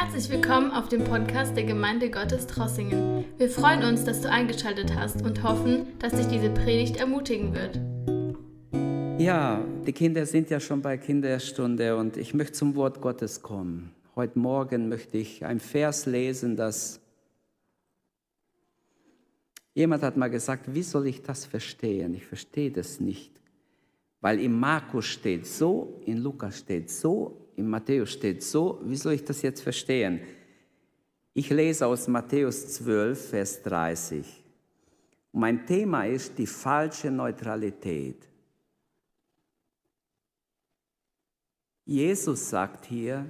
Herzlich 0.00 0.30
willkommen 0.30 0.70
auf 0.70 0.88
dem 0.88 1.02
Podcast 1.02 1.56
der 1.56 1.64
Gemeinde 1.64 2.08
Gottes 2.08 2.46
Trossingen. 2.46 3.24
Wir 3.36 3.50
freuen 3.50 3.82
uns, 3.82 4.04
dass 4.04 4.20
du 4.20 4.30
eingeschaltet 4.30 4.94
hast 4.94 5.22
und 5.22 5.42
hoffen, 5.42 5.88
dass 5.98 6.12
dich 6.12 6.28
diese 6.28 6.50
Predigt 6.50 6.98
ermutigen 6.98 7.52
wird. 7.52 7.80
Ja, 9.20 9.60
die 9.84 9.92
Kinder 9.92 10.24
sind 10.24 10.50
ja 10.50 10.60
schon 10.60 10.82
bei 10.82 10.98
Kinderstunde 10.98 11.96
und 11.96 12.16
ich 12.16 12.32
möchte 12.32 12.52
zum 12.52 12.76
Wort 12.76 13.00
Gottes 13.00 13.42
kommen. 13.42 13.92
Heute 14.14 14.38
Morgen 14.38 14.88
möchte 14.88 15.18
ich 15.18 15.44
ein 15.44 15.58
Vers 15.58 16.06
lesen, 16.06 16.54
das 16.54 17.00
jemand 19.74 20.04
hat 20.04 20.16
mal 20.16 20.30
gesagt, 20.30 20.72
wie 20.72 20.84
soll 20.84 21.08
ich 21.08 21.22
das 21.22 21.44
verstehen? 21.44 22.14
Ich 22.14 22.24
verstehe 22.24 22.70
das 22.70 23.00
nicht, 23.00 23.32
weil 24.20 24.38
im 24.38 24.60
Markus 24.60 25.06
steht 25.06 25.44
so, 25.44 26.00
in 26.06 26.18
Lukas 26.18 26.60
steht 26.60 26.88
so, 26.88 27.47
in 27.58 27.68
Matthäus 27.68 28.12
steht 28.12 28.42
so, 28.42 28.80
wie 28.84 28.96
soll 28.96 29.14
ich 29.14 29.24
das 29.24 29.42
jetzt 29.42 29.60
verstehen? 29.60 30.20
Ich 31.34 31.50
lese 31.50 31.86
aus 31.86 32.06
Matthäus 32.06 32.68
12, 32.74 33.30
Vers 33.30 33.62
30. 33.62 34.44
Mein 35.32 35.66
Thema 35.66 36.04
ist 36.06 36.38
die 36.38 36.46
falsche 36.46 37.10
Neutralität. 37.10 38.28
Jesus 41.84 42.50
sagt 42.50 42.86
hier, 42.86 43.28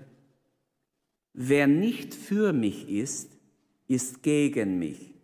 wer 1.33 1.67
nicht 1.67 2.15
für 2.15 2.53
mich 2.53 2.89
ist, 2.89 3.37
ist 3.87 4.23
gegen 4.23 4.79
mich. 4.79 5.15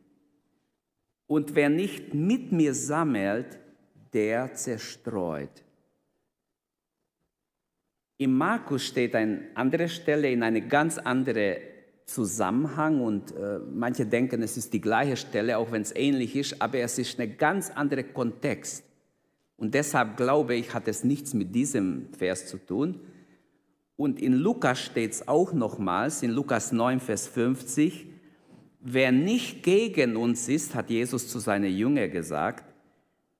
Und 1.26 1.54
wer 1.54 1.68
nicht 1.68 2.14
mit 2.14 2.52
mir 2.52 2.74
sammelt, 2.74 3.58
der 4.12 4.54
zerstreut. 4.54 5.63
Im 8.16 8.36
Markus 8.36 8.84
steht 8.84 9.14
eine 9.14 9.48
andere 9.54 9.88
Stelle 9.88 10.30
in 10.30 10.42
eine 10.42 10.66
ganz 10.66 10.98
andere 10.98 11.58
Zusammenhang 12.06 13.00
und 13.00 13.34
äh, 13.34 13.58
manche 13.58 14.06
denken, 14.06 14.42
es 14.42 14.56
ist 14.56 14.72
die 14.72 14.80
gleiche 14.80 15.16
Stelle, 15.16 15.58
auch 15.58 15.72
wenn 15.72 15.82
es 15.82 15.94
ähnlich 15.96 16.36
ist, 16.36 16.60
aber 16.60 16.78
es 16.78 16.98
ist 16.98 17.18
ein 17.18 17.36
ganz 17.36 17.70
anderer 17.70 18.02
Kontext. 18.02 18.84
Und 19.56 19.74
deshalb 19.74 20.16
glaube 20.16 20.54
ich, 20.54 20.74
hat 20.74 20.86
es 20.86 21.02
nichts 21.02 21.34
mit 21.34 21.54
diesem 21.54 22.12
Vers 22.16 22.46
zu 22.46 22.58
tun. 22.58 23.00
Und 23.96 24.20
in 24.20 24.34
Lukas 24.34 24.80
steht 24.80 25.12
es 25.12 25.28
auch 25.28 25.52
nochmals, 25.52 26.22
in 26.22 26.30
Lukas 26.30 26.72
9, 26.72 27.00
Vers 27.00 27.28
50, 27.28 28.06
wer 28.80 29.12
nicht 29.12 29.62
gegen 29.62 30.16
uns 30.16 30.48
ist, 30.48 30.74
hat 30.74 30.90
Jesus 30.90 31.28
zu 31.28 31.38
seinen 31.38 31.72
Jüngern 31.72 32.10
gesagt, 32.10 32.64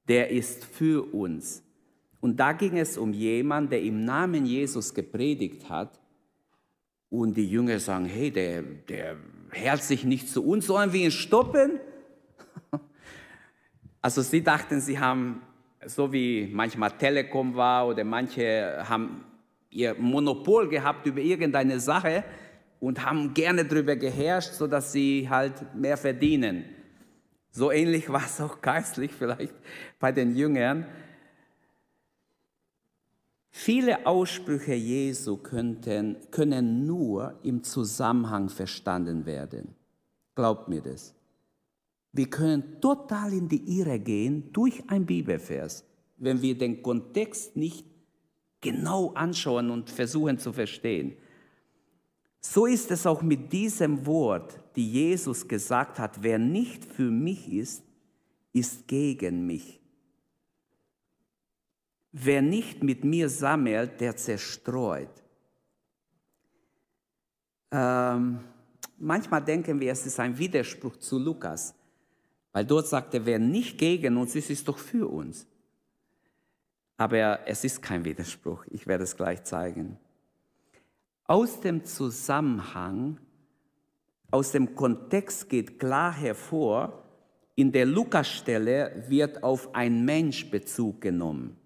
der 0.08 0.30
ist 0.30 0.64
für 0.64 1.14
uns. 1.14 1.62
Und 2.25 2.41
da 2.41 2.53
ging 2.53 2.78
es 2.78 2.97
um 2.97 3.12
jemanden, 3.12 3.69
der 3.69 3.83
im 3.83 4.03
Namen 4.06 4.47
Jesus 4.47 4.94
gepredigt 4.94 5.69
hat. 5.69 6.00
Und 7.11 7.36
die 7.36 7.47
Jünger 7.47 7.78
sagen, 7.78 8.06
hey, 8.06 8.30
der, 8.30 8.62
der 8.62 9.17
hält 9.50 9.83
sich 9.83 10.05
nicht 10.05 10.30
zu 10.30 10.42
uns, 10.42 10.67
sollen 10.67 10.91
wir 10.95 11.05
ihn 11.05 11.11
stoppen? 11.11 11.78
Also 14.00 14.22
sie 14.22 14.42
dachten, 14.42 14.80
sie 14.80 14.98
haben, 14.98 15.42
so 15.84 16.11
wie 16.14 16.48
manchmal 16.50 16.92
Telekom 16.92 17.55
war 17.56 17.89
oder 17.89 18.05
manche 18.05 18.83
haben 18.89 19.22
ihr 19.69 19.95
Monopol 19.95 20.67
gehabt 20.70 21.06
über 21.06 21.20
irgendeine 21.20 21.78
Sache 21.78 22.25
und 22.80 23.05
haben 23.05 23.34
gerne 23.34 23.67
darüber 23.67 23.97
geherrscht, 23.97 24.55
sodass 24.55 24.92
sie 24.92 25.28
halt 25.28 25.75
mehr 25.75 25.98
verdienen. 25.98 26.64
So 27.50 27.70
ähnlich 27.70 28.08
war 28.08 28.25
es 28.25 28.41
auch 28.41 28.62
geistlich 28.62 29.12
vielleicht 29.12 29.55
bei 30.00 30.11
den 30.11 30.34
Jüngern. 30.34 30.86
Viele 33.56 34.05
Aussprüche 34.05 34.74
Jesu 34.74 35.36
könnten, 35.36 36.16
können 36.33 36.86
nur 36.86 37.38
im 37.44 37.62
Zusammenhang 37.62 38.48
verstanden 38.48 39.27
werden. 39.27 39.77
Glaubt 40.34 40.68
mir 40.68 40.83
das. 40.83 41.14
Wir 42.11 42.28
können 42.28 42.80
total 42.80 43.33
in 43.33 43.48
die 43.48 43.78
Irre 43.78 44.01
gehen 44.01 44.52
durch 44.52 44.83
ein 44.89 45.06
Bibelvers, 45.06 45.84
wenn 46.17 46.42
wir 46.42 46.58
den 46.58 46.83
Kontext 46.83 47.56
nicht 47.56 47.86
genau 48.61 49.12
anschauen 49.12 49.70
und 49.70 49.89
versuchen 49.89 50.39
zu 50.40 50.52
verstehen. 50.52 51.17
So 52.40 52.67
ist 52.67 52.90
es 52.90 53.07
auch 53.07 53.23
mit 53.23 53.52
diesem 53.52 54.05
Wort, 54.05 54.58
die 54.74 54.90
Jesus 54.90 55.46
gesagt 55.46 56.01
hat, 56.01 56.24
wer 56.24 56.40
nicht 56.40 56.84
für 56.84 57.08
mich 57.08 57.52
ist, 57.52 57.84
ist 58.52 58.89
gegen 58.89 59.46
mich. 59.46 59.80
Wer 62.17 62.42
nicht 62.42 62.85
mit 62.85 63.02
mir 63.02 63.29
sammelt, 63.29 64.01
der 64.01 64.17
zerstreut. 64.17 65.11
Ähm, 67.73 68.39
manchmal 68.98 69.42
denken 69.42 69.80
wir, 69.80 69.91
es 69.91 70.07
ist 70.07 70.20
ein 70.20 70.39
Widerspruch 70.39 70.97
zu 70.98 71.19
Lukas, 71.19 71.75
weil 72.52 72.64
dort 72.64 72.86
sagt 72.86 73.14
er, 73.14 73.27
wer 73.27 73.41
nicht 73.41 73.79
gegen 73.79 74.17
uns 74.17 74.36
ist, 74.36 74.48
ist 74.48 74.69
doch 74.69 74.79
für 74.79 75.11
uns. 75.11 75.48
Aber 76.97 77.48
es 77.48 77.64
ist 77.64 77.83
kein 77.83 78.05
Widerspruch, 78.05 78.64
ich 78.70 78.86
werde 78.86 79.02
es 79.02 79.17
gleich 79.17 79.42
zeigen. 79.42 79.98
Aus 81.25 81.58
dem 81.58 81.85
Zusammenhang, 81.85 83.19
aus 84.31 84.52
dem 84.52 84.77
Kontext 84.77 85.48
geht 85.48 85.81
klar 85.81 86.13
hervor, 86.13 87.02
in 87.57 87.73
der 87.73 87.86
Lukas-Stelle 87.86 89.05
wird 89.08 89.42
auf 89.42 89.75
ein 89.75 90.05
Mensch 90.05 90.48
Bezug 90.48 91.01
genommen 91.01 91.58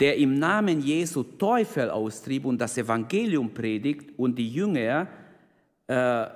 der 0.00 0.16
im 0.16 0.38
Namen 0.38 0.80
Jesu 0.80 1.22
Teufel 1.22 1.90
austrieb 1.90 2.44
und 2.44 2.58
das 2.60 2.76
Evangelium 2.76 3.52
predigt 3.54 4.18
und 4.18 4.36
die 4.36 4.50
Jünger 4.50 5.08
äh, 5.86 6.26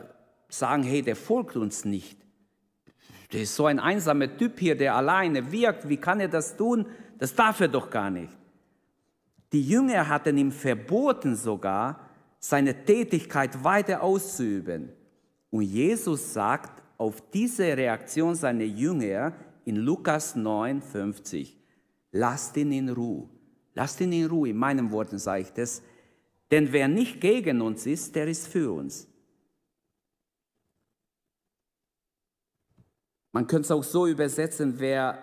sagen, 0.49 0.83
hey, 0.83 1.03
der 1.03 1.17
folgt 1.17 1.57
uns 1.57 1.85
nicht. 1.85 2.17
Der 3.33 3.43
ist 3.43 3.55
so 3.55 3.67
ein 3.67 3.79
einsamer 3.79 4.35
Typ 4.37 4.59
hier, 4.59 4.77
der 4.77 4.95
alleine 4.95 5.53
wirkt. 5.53 5.89
Wie 5.89 5.99
kann 5.99 6.21
er 6.21 6.29
das 6.29 6.57
tun? 6.57 6.87
Das 7.19 7.35
darf 7.35 7.61
er 7.61 7.69
doch 7.69 7.91
gar 7.91 8.11
nicht. 8.11 8.33
Die 9.53 9.63
Jünger 9.63 10.09
hatten 10.09 10.39
ihm 10.39 10.53
verboten 10.53 11.37
sogar, 11.37 12.09
seine 12.39 12.85
Tätigkeit 12.85 13.63
weiter 13.63 14.03
auszuüben. 14.03 14.91
Und 15.51 15.63
Jesus 15.63 16.33
sagt 16.33 16.83
auf 16.97 17.31
diese 17.31 17.77
Reaktion 17.77 18.35
seiner 18.35 18.65
Jünger 18.65 19.35
in 19.65 19.77
Lukas 19.77 20.35
9, 20.35 20.81
50, 20.81 21.59
lasst 22.13 22.57
ihn 22.57 22.73
in 22.73 22.89
Ruhe. 22.89 23.29
Lasst 23.75 24.01
ihn 24.01 24.13
in 24.13 24.27
Ruhe, 24.27 24.51
in 24.51 24.57
meinen 24.57 24.91
Worten 24.91 25.19
sage 25.19 25.43
ich 25.43 25.53
das. 25.53 25.83
Denn 26.51 26.73
wer 26.73 26.89
nicht 26.89 27.21
gegen 27.21 27.61
uns 27.61 27.87
ist, 27.87 28.15
der 28.17 28.27
ist 28.27 28.49
für 28.49 28.73
uns. 28.73 29.07
Man 33.33 33.47
könnte 33.47 33.67
es 33.67 33.71
auch 33.71 33.85
so 33.85 34.07
übersetzen, 34.07 34.75
wer, 34.79 35.19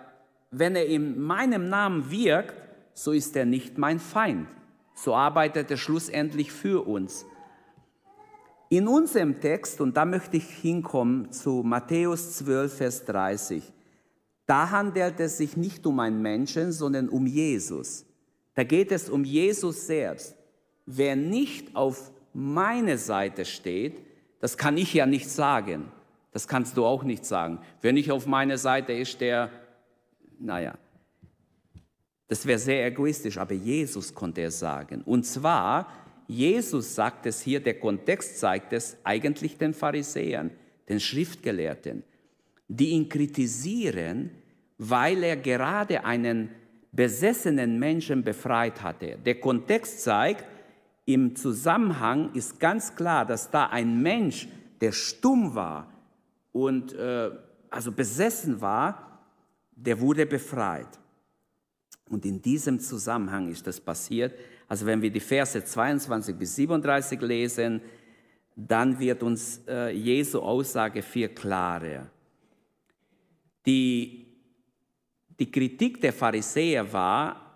wenn 0.50 0.74
er 0.76 0.86
in 0.86 1.20
meinem 1.20 1.68
Namen 1.68 2.10
wirkt, 2.10 2.54
so 2.94 3.12
ist 3.12 3.36
er 3.36 3.44
nicht 3.44 3.76
mein 3.76 4.00
Feind. 4.00 4.48
So 4.94 5.14
arbeitet 5.14 5.70
er 5.70 5.76
schlussendlich 5.76 6.50
für 6.50 6.86
uns. 6.86 7.26
In 8.70 8.88
unserem 8.88 9.40
Text, 9.40 9.80
und 9.80 9.96
da 9.96 10.04
möchte 10.04 10.38
ich 10.38 10.48
hinkommen 10.48 11.30
zu 11.32 11.62
Matthäus 11.62 12.36
12, 12.38 12.76
Vers 12.76 13.04
30, 13.04 13.72
da 14.46 14.70
handelt 14.70 15.20
es 15.20 15.36
sich 15.38 15.56
nicht 15.56 15.86
um 15.86 16.00
einen 16.00 16.20
Menschen, 16.20 16.72
sondern 16.72 17.08
um 17.08 17.26
Jesus. 17.26 18.07
Da 18.58 18.64
geht 18.64 18.90
es 18.90 19.08
um 19.08 19.22
Jesus 19.22 19.86
selbst. 19.86 20.34
Wer 20.84 21.14
nicht 21.14 21.76
auf 21.76 22.10
meine 22.34 22.98
Seite 22.98 23.44
steht, 23.44 24.00
das 24.40 24.58
kann 24.58 24.76
ich 24.76 24.92
ja 24.92 25.06
nicht 25.06 25.30
sagen. 25.30 25.92
Das 26.32 26.48
kannst 26.48 26.76
du 26.76 26.84
auch 26.84 27.04
nicht 27.04 27.24
sagen. 27.24 27.60
Wer 27.82 27.92
nicht 27.92 28.10
auf 28.10 28.26
meine 28.26 28.58
Seite 28.58 28.92
ist, 28.94 29.20
der, 29.20 29.48
naja, 30.40 30.76
das 32.26 32.46
wäre 32.46 32.58
sehr 32.58 32.84
egoistisch, 32.84 33.38
aber 33.38 33.54
Jesus 33.54 34.12
konnte 34.12 34.42
es 34.42 34.58
sagen. 34.58 35.02
Und 35.02 35.24
zwar, 35.24 35.92
Jesus 36.26 36.96
sagt 36.96 37.26
es 37.26 37.40
hier, 37.40 37.60
der 37.60 37.78
Kontext 37.78 38.40
zeigt 38.40 38.72
es 38.72 38.96
eigentlich 39.04 39.56
den 39.56 39.72
Pharisäern, 39.72 40.50
den 40.88 40.98
Schriftgelehrten, 40.98 42.02
die 42.66 42.88
ihn 42.88 43.08
kritisieren, 43.08 44.32
weil 44.78 45.22
er 45.22 45.36
gerade 45.36 46.04
einen 46.04 46.50
besessenen 46.92 47.78
Menschen 47.78 48.22
befreit 48.22 48.82
hatte. 48.82 49.18
Der 49.24 49.40
Kontext 49.40 50.02
zeigt, 50.02 50.44
im 51.04 51.34
Zusammenhang 51.36 52.34
ist 52.34 52.60
ganz 52.60 52.94
klar, 52.94 53.24
dass 53.24 53.50
da 53.50 53.66
ein 53.66 54.02
Mensch, 54.02 54.48
der 54.80 54.92
stumm 54.92 55.54
war 55.54 55.90
und 56.52 56.92
äh, 56.92 57.30
also 57.70 57.92
besessen 57.92 58.60
war, 58.60 59.24
der 59.74 60.00
wurde 60.00 60.26
befreit. 60.26 60.98
Und 62.10 62.24
in 62.24 62.40
diesem 62.40 62.80
Zusammenhang 62.80 63.48
ist 63.48 63.66
das 63.66 63.80
passiert. 63.80 64.34
Also 64.66 64.86
wenn 64.86 65.00
wir 65.00 65.10
die 65.10 65.20
Verse 65.20 65.62
22 65.62 66.36
bis 66.36 66.56
37 66.56 67.20
lesen, 67.22 67.80
dann 68.56 68.98
wird 68.98 69.22
uns 69.22 69.62
äh, 69.68 69.90
Jesu 69.90 70.40
Aussage 70.40 71.02
viel 71.02 71.28
klarer. 71.28 72.10
Die 73.64 74.27
die 75.38 75.50
Kritik 75.50 76.00
der 76.00 76.12
Pharisäer 76.12 76.92
war, 76.92 77.48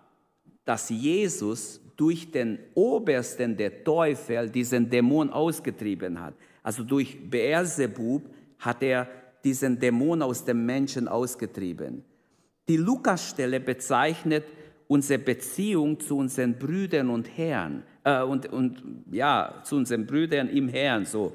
dass 0.65 0.89
Jesus 0.89 1.81
durch 1.95 2.31
den 2.31 2.59
Obersten 2.73 3.55
der 3.55 3.83
Teufel 3.83 4.49
diesen 4.49 4.89
Dämon 4.89 5.29
ausgetrieben 5.29 6.19
hat. 6.19 6.33
Also 6.63 6.83
durch 6.83 7.29
Beelzebub 7.29 8.23
hat 8.59 8.81
er 8.81 9.07
diesen 9.43 9.79
Dämon 9.79 10.21
aus 10.21 10.45
dem 10.45 10.65
Menschen 10.65 11.07
ausgetrieben. 11.07 12.03
Die 12.67 12.77
Lukas-Stelle 12.77 13.59
bezeichnet 13.59 14.45
unsere 14.87 15.19
Beziehung 15.19 15.99
zu 15.99 16.17
unseren 16.17 16.57
Brüdern 16.57 17.09
und 17.09 17.37
Herren 17.37 17.83
äh, 18.03 18.21
und, 18.21 18.45
und 18.51 18.81
ja 19.11 19.61
zu 19.63 19.75
unseren 19.75 20.05
Brüdern 20.05 20.47
im 20.49 20.69
Herrn, 20.69 21.05
so 21.05 21.33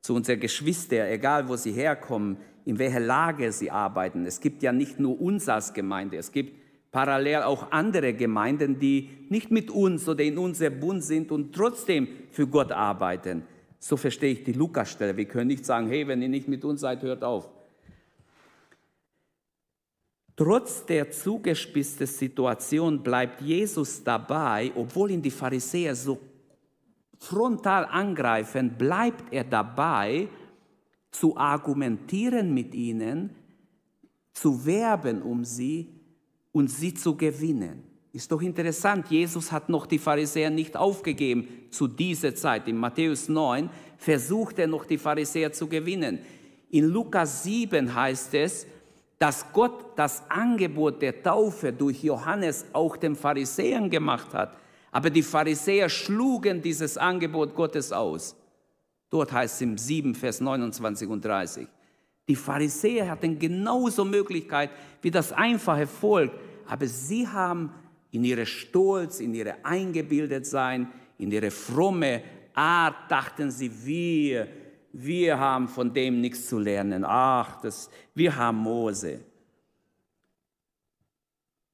zu 0.00 0.14
unseren 0.14 0.40
Geschwistern, 0.40 1.08
egal 1.08 1.48
wo 1.48 1.56
sie 1.56 1.72
herkommen, 1.72 2.36
in 2.64 2.78
welcher 2.78 3.00
Lage 3.00 3.52
sie 3.52 3.70
arbeiten. 3.70 4.24
Es 4.26 4.40
gibt 4.40 4.62
ja 4.62 4.72
nicht 4.72 5.00
nur 5.00 5.20
uns 5.20 5.48
als 5.48 5.72
Gemeinde, 5.74 6.16
es 6.16 6.32
gibt 6.32 6.54
parallel 6.92 7.42
auch 7.42 7.72
andere 7.72 8.12
Gemeinden, 8.12 8.78
die 8.78 9.10
nicht 9.30 9.50
mit 9.50 9.70
uns 9.70 10.08
oder 10.08 10.22
in 10.22 10.38
unserem 10.38 10.78
Bund 10.78 11.02
sind 11.02 11.32
und 11.32 11.54
trotzdem 11.54 12.06
für 12.30 12.46
Gott 12.46 12.70
arbeiten. 12.70 13.44
So 13.78 13.96
verstehe 13.96 14.32
ich 14.32 14.44
die 14.44 14.52
Lukas-Stelle. 14.52 15.16
Wir 15.16 15.24
können 15.24 15.48
nicht 15.48 15.64
sagen, 15.64 15.88
hey, 15.88 16.06
wenn 16.06 16.22
ihr 16.22 16.28
nicht 16.28 16.46
mit 16.46 16.64
uns 16.64 16.82
seid, 16.82 17.02
hört 17.02 17.24
auf. 17.24 17.48
Trotz 20.36 20.86
der 20.86 21.10
zugespitzten 21.10 22.06
Situation 22.06 23.02
bleibt 23.02 23.40
Jesus 23.40 24.02
dabei, 24.02 24.70
obwohl 24.74 25.10
ihn 25.10 25.22
die 25.22 25.30
Pharisäer 25.30 25.94
so 25.94 26.18
frontal 27.18 27.84
angreifen, 27.86 28.76
bleibt 28.76 29.32
er 29.32 29.44
dabei, 29.44 30.28
zu 31.12 31.36
argumentieren 31.36 32.52
mit 32.52 32.74
ihnen, 32.74 33.30
zu 34.32 34.66
werben 34.66 35.22
um 35.22 35.44
sie 35.44 35.88
und 36.50 36.68
sie 36.68 36.94
zu 36.94 37.16
gewinnen. 37.16 37.84
Ist 38.12 38.30
doch 38.30 38.42
interessant, 38.42 39.08
Jesus 39.08 39.52
hat 39.52 39.68
noch 39.68 39.86
die 39.86 39.98
Pharisäer 39.98 40.50
nicht 40.50 40.76
aufgegeben 40.76 41.48
zu 41.70 41.88
dieser 41.88 42.34
Zeit. 42.34 42.68
In 42.68 42.76
Matthäus 42.76 43.28
9 43.28 43.70
versucht 43.96 44.58
er 44.58 44.66
noch 44.66 44.84
die 44.84 44.98
Pharisäer 44.98 45.52
zu 45.52 45.66
gewinnen. 45.66 46.18
In 46.70 46.86
Lukas 46.86 47.42
7 47.44 47.94
heißt 47.94 48.34
es, 48.34 48.66
dass 49.18 49.50
Gott 49.52 49.96
das 49.96 50.28
Angebot 50.28 51.00
der 51.00 51.22
Taufe 51.22 51.72
durch 51.72 52.02
Johannes 52.02 52.66
auch 52.72 52.96
den 52.96 53.14
Pharisäern 53.14 53.88
gemacht 53.88 54.34
hat. 54.34 54.56
Aber 54.90 55.08
die 55.08 55.22
Pharisäer 55.22 55.88
schlugen 55.88 56.60
dieses 56.60 56.98
Angebot 56.98 57.54
Gottes 57.54 57.92
aus. 57.92 58.36
Dort 59.12 59.30
heißt 59.30 59.56
es 59.56 59.60
im 59.60 59.76
7, 59.76 60.14
Vers 60.14 60.40
29 60.40 61.06
und 61.06 61.22
30. 61.22 61.68
Die 62.26 62.34
Pharisäer 62.34 63.10
hatten 63.10 63.38
genauso 63.38 64.06
Möglichkeit 64.06 64.70
wie 65.02 65.10
das 65.10 65.32
einfache 65.32 65.86
Volk, 65.86 66.32
aber 66.66 66.86
sie 66.86 67.28
haben 67.28 67.74
in 68.10 68.24
ihre 68.24 68.46
Stolz, 68.46 69.20
in 69.20 69.34
ihre 69.34 69.62
Eingebildetsein, 69.66 70.90
in 71.18 71.30
ihre 71.30 71.50
fromme 71.50 72.22
Art 72.54 73.10
dachten 73.10 73.50
sie, 73.50 73.70
wir, 73.84 74.48
wir 74.94 75.38
haben 75.38 75.68
von 75.68 75.92
dem 75.92 76.22
nichts 76.22 76.48
zu 76.48 76.58
lernen. 76.58 77.04
Ach, 77.04 77.60
das, 77.60 77.90
wir 78.14 78.34
haben 78.34 78.58
Mose. 78.58 79.20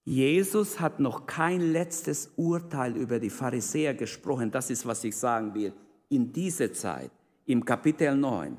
Jesus 0.05 0.81
hat 0.81 0.99
noch 0.99 1.27
kein 1.27 1.61
letztes 1.73 2.33
Urteil 2.35 2.97
über 2.97 3.21
die 3.21 3.31
Pharisäer 3.31 3.95
gesprochen. 3.95 4.51
Das 4.51 4.71
ist, 4.71 4.85
was 4.85 5.05
ich 5.05 5.17
sagen 5.17 5.55
will. 5.55 5.73
In 6.09 6.33
dieser 6.33 6.73
Zeit, 6.73 7.13
im 7.49 7.65
Kapitel 7.65 8.15
9. 8.15 8.59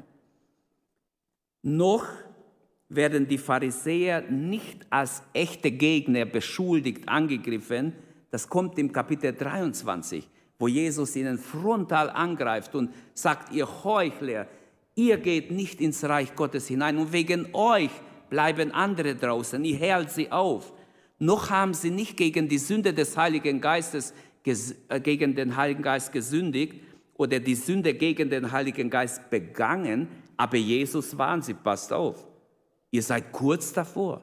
Noch 1.61 2.05
werden 2.89 3.27
die 3.27 3.37
Pharisäer 3.37 4.21
nicht 4.21 4.87
als 4.89 5.21
echte 5.33 5.71
Gegner 5.71 6.25
beschuldigt, 6.25 7.07
angegriffen. 7.07 7.93
Das 8.31 8.49
kommt 8.49 8.79
im 8.79 8.91
Kapitel 8.91 9.31
23, 9.33 10.27
wo 10.57 10.67
Jesus 10.67 11.15
ihnen 11.15 11.37
frontal 11.37 12.09
angreift 12.09 12.73
und 12.73 12.91
sagt, 13.13 13.53
ihr 13.53 13.67
Heuchler, 13.83 14.47
ihr 14.95 15.17
geht 15.17 15.51
nicht 15.51 15.81
ins 15.81 16.03
Reich 16.03 16.35
Gottes 16.35 16.67
hinein 16.67 16.97
und 16.97 17.13
wegen 17.13 17.53
euch 17.53 17.91
bleiben 18.31 18.71
andere 18.71 19.15
draußen, 19.15 19.63
ihr 19.63 19.77
hält 19.77 20.09
sie 20.09 20.31
auf. 20.31 20.73
Noch 21.19 21.51
haben 21.51 21.75
sie 21.75 21.91
nicht 21.91 22.17
gegen 22.17 22.47
die 22.47 22.57
Sünde 22.57 22.93
des 22.93 23.15
Heiligen 23.15 23.61
Geistes, 23.61 24.15
äh, 24.45 24.99
gegen 24.99 25.35
den 25.35 25.55
Heiligen 25.57 25.83
Geist 25.83 26.11
gesündigt 26.11 26.88
oder 27.19 27.41
die 27.41 27.55
Sünde 27.55 27.93
gegen 27.95 28.29
den 28.29 28.49
Heiligen 28.49 28.89
Geist 28.89 29.29
begangen, 29.29 30.07
aber 30.37 30.55
Jesus 30.55 31.17
warnt 31.17 31.43
sie, 31.43 31.53
passt 31.53 31.91
auf. 31.91 32.25
Ihr 32.91 33.03
seid 33.03 33.33
kurz 33.33 33.73
davor, 33.73 34.21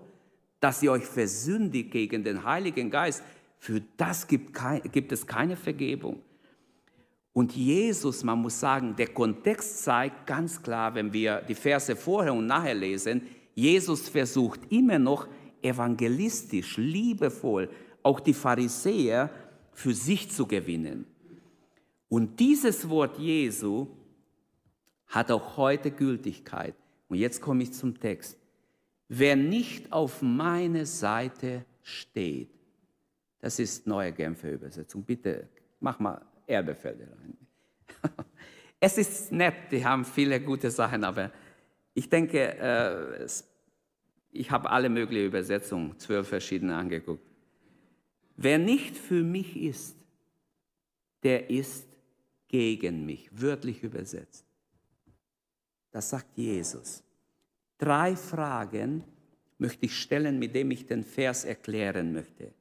dass 0.61 0.83
ihr 0.83 0.93
euch 0.93 1.05
versündigt 1.05 1.91
gegen 1.91 2.25
den 2.25 2.43
Heiligen 2.43 2.91
Geist. 2.91 3.23
Für 3.59 3.83
das 3.99 4.27
gibt, 4.27 4.59
gibt 4.93 5.13
es 5.13 5.27
keine 5.27 5.57
Vergebung. 5.57 6.23
Und 7.35 7.55
Jesus, 7.55 8.25
man 8.25 8.39
muss 8.39 8.59
sagen, 8.59 8.97
der 8.97 9.09
Kontext 9.09 9.85
zeigt 9.85 10.27
ganz 10.27 10.63
klar, 10.63 10.95
wenn 10.95 11.13
wir 11.13 11.43
die 11.43 11.55
Verse 11.55 11.95
vorher 11.97 12.33
und 12.33 12.47
nachher 12.47 12.75
lesen, 12.75 13.21
Jesus 13.55 14.09
versucht 14.09 14.61
immer 14.71 14.99
noch 14.99 15.29
evangelistisch, 15.61 16.79
liebevoll 16.79 17.69
auch 18.03 18.21
die 18.21 18.33
Pharisäer 18.33 19.29
für 19.75 19.93
sich 19.93 20.31
zu 20.31 20.47
gewinnen. 20.47 21.05
Und 22.09 22.39
dieses 22.39 22.89
Wort 22.89 23.19
Jesu 23.19 23.89
hat 25.09 25.31
auch 25.31 25.57
heute 25.57 25.91
Gültigkeit. 25.91 26.75
Und 27.09 27.19
jetzt 27.19 27.41
komme 27.41 27.63
ich 27.63 27.73
zum 27.73 27.99
Text. 27.99 28.39
Wer 29.09 29.37
nicht 29.37 29.93
auf 29.93 30.23
meine 30.23 30.87
Seite 30.87 31.65
steht, 31.83 32.51
das 33.41 33.59
ist 33.59 33.87
neue 33.87 34.13
Genfer 34.13 34.53
Übersetzung. 34.53 35.05
Bitte 35.05 35.49
mach 35.81 35.99
mal 35.99 36.21
Erbefelder 36.47 37.07
rein. 37.07 37.37
Es 38.79 38.99
ist 38.99 39.33
nett, 39.33 39.73
die 39.73 39.83
haben 39.83 40.05
viele 40.05 40.39
gute 40.39 40.71
Sachen, 40.71 41.03
aber 41.03 41.33
ich 41.95 42.11
denke, 42.11 42.59
äh, 42.59 43.27
ich 44.31 44.51
habe 44.51 44.69
alle 44.69 44.91
möglichen 44.91 45.29
Übersetzungen, 45.29 45.99
zwölf 45.99 46.29
verschiedene 46.29 46.77
angeguckt. 46.77 47.27
Wer 48.37 48.59
nicht 48.59 48.99
für 48.99 49.23
mich 49.23 49.57
ist, 49.57 49.97
der 51.23 51.49
ist 51.49 51.89
gegen 52.49 53.05
mich, 53.05 53.29
wörtlich 53.33 53.83
übersetzt. 53.83 54.45
Das 55.91 56.11
sagt 56.11 56.37
Jesus. 56.37 57.03
Drei 57.79 58.17
Fragen 58.17 59.05
möchte 59.59 59.87
ich 59.87 59.99
stellen, 59.99 60.39
mit 60.39 60.55
denen 60.55 60.71
ich 60.71 60.87
den 60.87 61.05
Vers 61.05 61.45
erklären 61.45 62.13
möchte. 62.13 62.53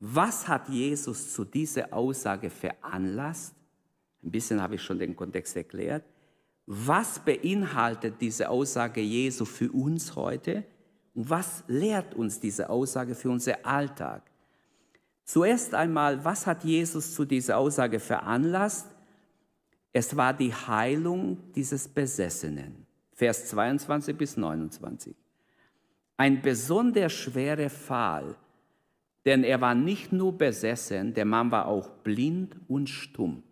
Was 0.00 0.48
hat 0.48 0.68
Jesus 0.68 1.32
zu 1.32 1.44
dieser 1.44 1.92
Aussage 1.92 2.50
veranlasst? 2.50 3.54
Ein 4.22 4.30
bisschen 4.30 4.60
habe 4.60 4.76
ich 4.76 4.82
schon 4.82 4.98
den 4.98 5.14
Kontext 5.14 5.56
erklärt. 5.56 6.04
Was 6.66 7.18
beinhaltet 7.18 8.20
diese 8.20 8.48
Aussage 8.48 9.00
Jesu 9.00 9.44
für 9.44 9.70
uns 9.70 10.14
heute? 10.16 10.64
Und 11.14 11.28
was 11.28 11.64
lehrt 11.66 12.14
uns 12.14 12.38
diese 12.40 12.70
Aussage 12.70 13.14
für 13.14 13.30
unser 13.30 13.64
Alltag? 13.66 14.29
Zuerst 15.30 15.74
einmal, 15.74 16.24
was 16.24 16.44
hat 16.44 16.64
Jesus 16.64 17.14
zu 17.14 17.24
dieser 17.24 17.56
Aussage 17.56 18.00
veranlasst? 18.00 18.88
Es 19.92 20.16
war 20.16 20.34
die 20.34 20.52
Heilung 20.52 21.38
dieses 21.54 21.86
Besessenen. 21.86 22.84
Vers 23.12 23.46
22 23.46 24.16
bis 24.16 24.36
29. 24.36 25.14
Ein 26.16 26.42
besonders 26.42 27.12
schwerer 27.12 27.70
Fall, 27.70 28.34
denn 29.24 29.44
er 29.44 29.60
war 29.60 29.76
nicht 29.76 30.10
nur 30.10 30.36
besessen, 30.36 31.14
der 31.14 31.26
Mann 31.26 31.52
war 31.52 31.66
auch 31.66 31.88
blind 32.02 32.56
und 32.66 32.88
stumm. 32.88 33.44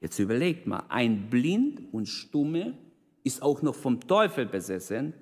Jetzt 0.00 0.20
überlegt 0.20 0.68
mal, 0.68 0.84
ein 0.90 1.28
blind 1.28 1.92
und 1.92 2.06
stumme 2.06 2.78
ist 3.24 3.42
auch 3.42 3.62
noch 3.62 3.74
vom 3.74 3.98
Teufel 3.98 4.46
besessen, 4.46 5.12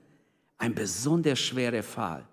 ein 0.58 0.74
besonders 0.74 1.38
schwerer 1.38 1.82
Fall. 1.82 2.26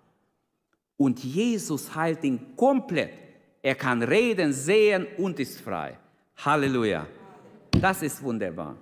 Und 0.98 1.24
Jesus 1.24 1.94
heilt 1.94 2.22
ihn 2.22 2.54
komplett. 2.54 3.25
Er 3.66 3.74
kann 3.74 4.00
reden, 4.00 4.52
sehen 4.52 5.08
und 5.18 5.40
ist 5.40 5.60
frei. 5.60 5.98
Halleluja. 6.36 7.04
Das 7.72 8.00
ist 8.00 8.22
wunderbar. 8.22 8.76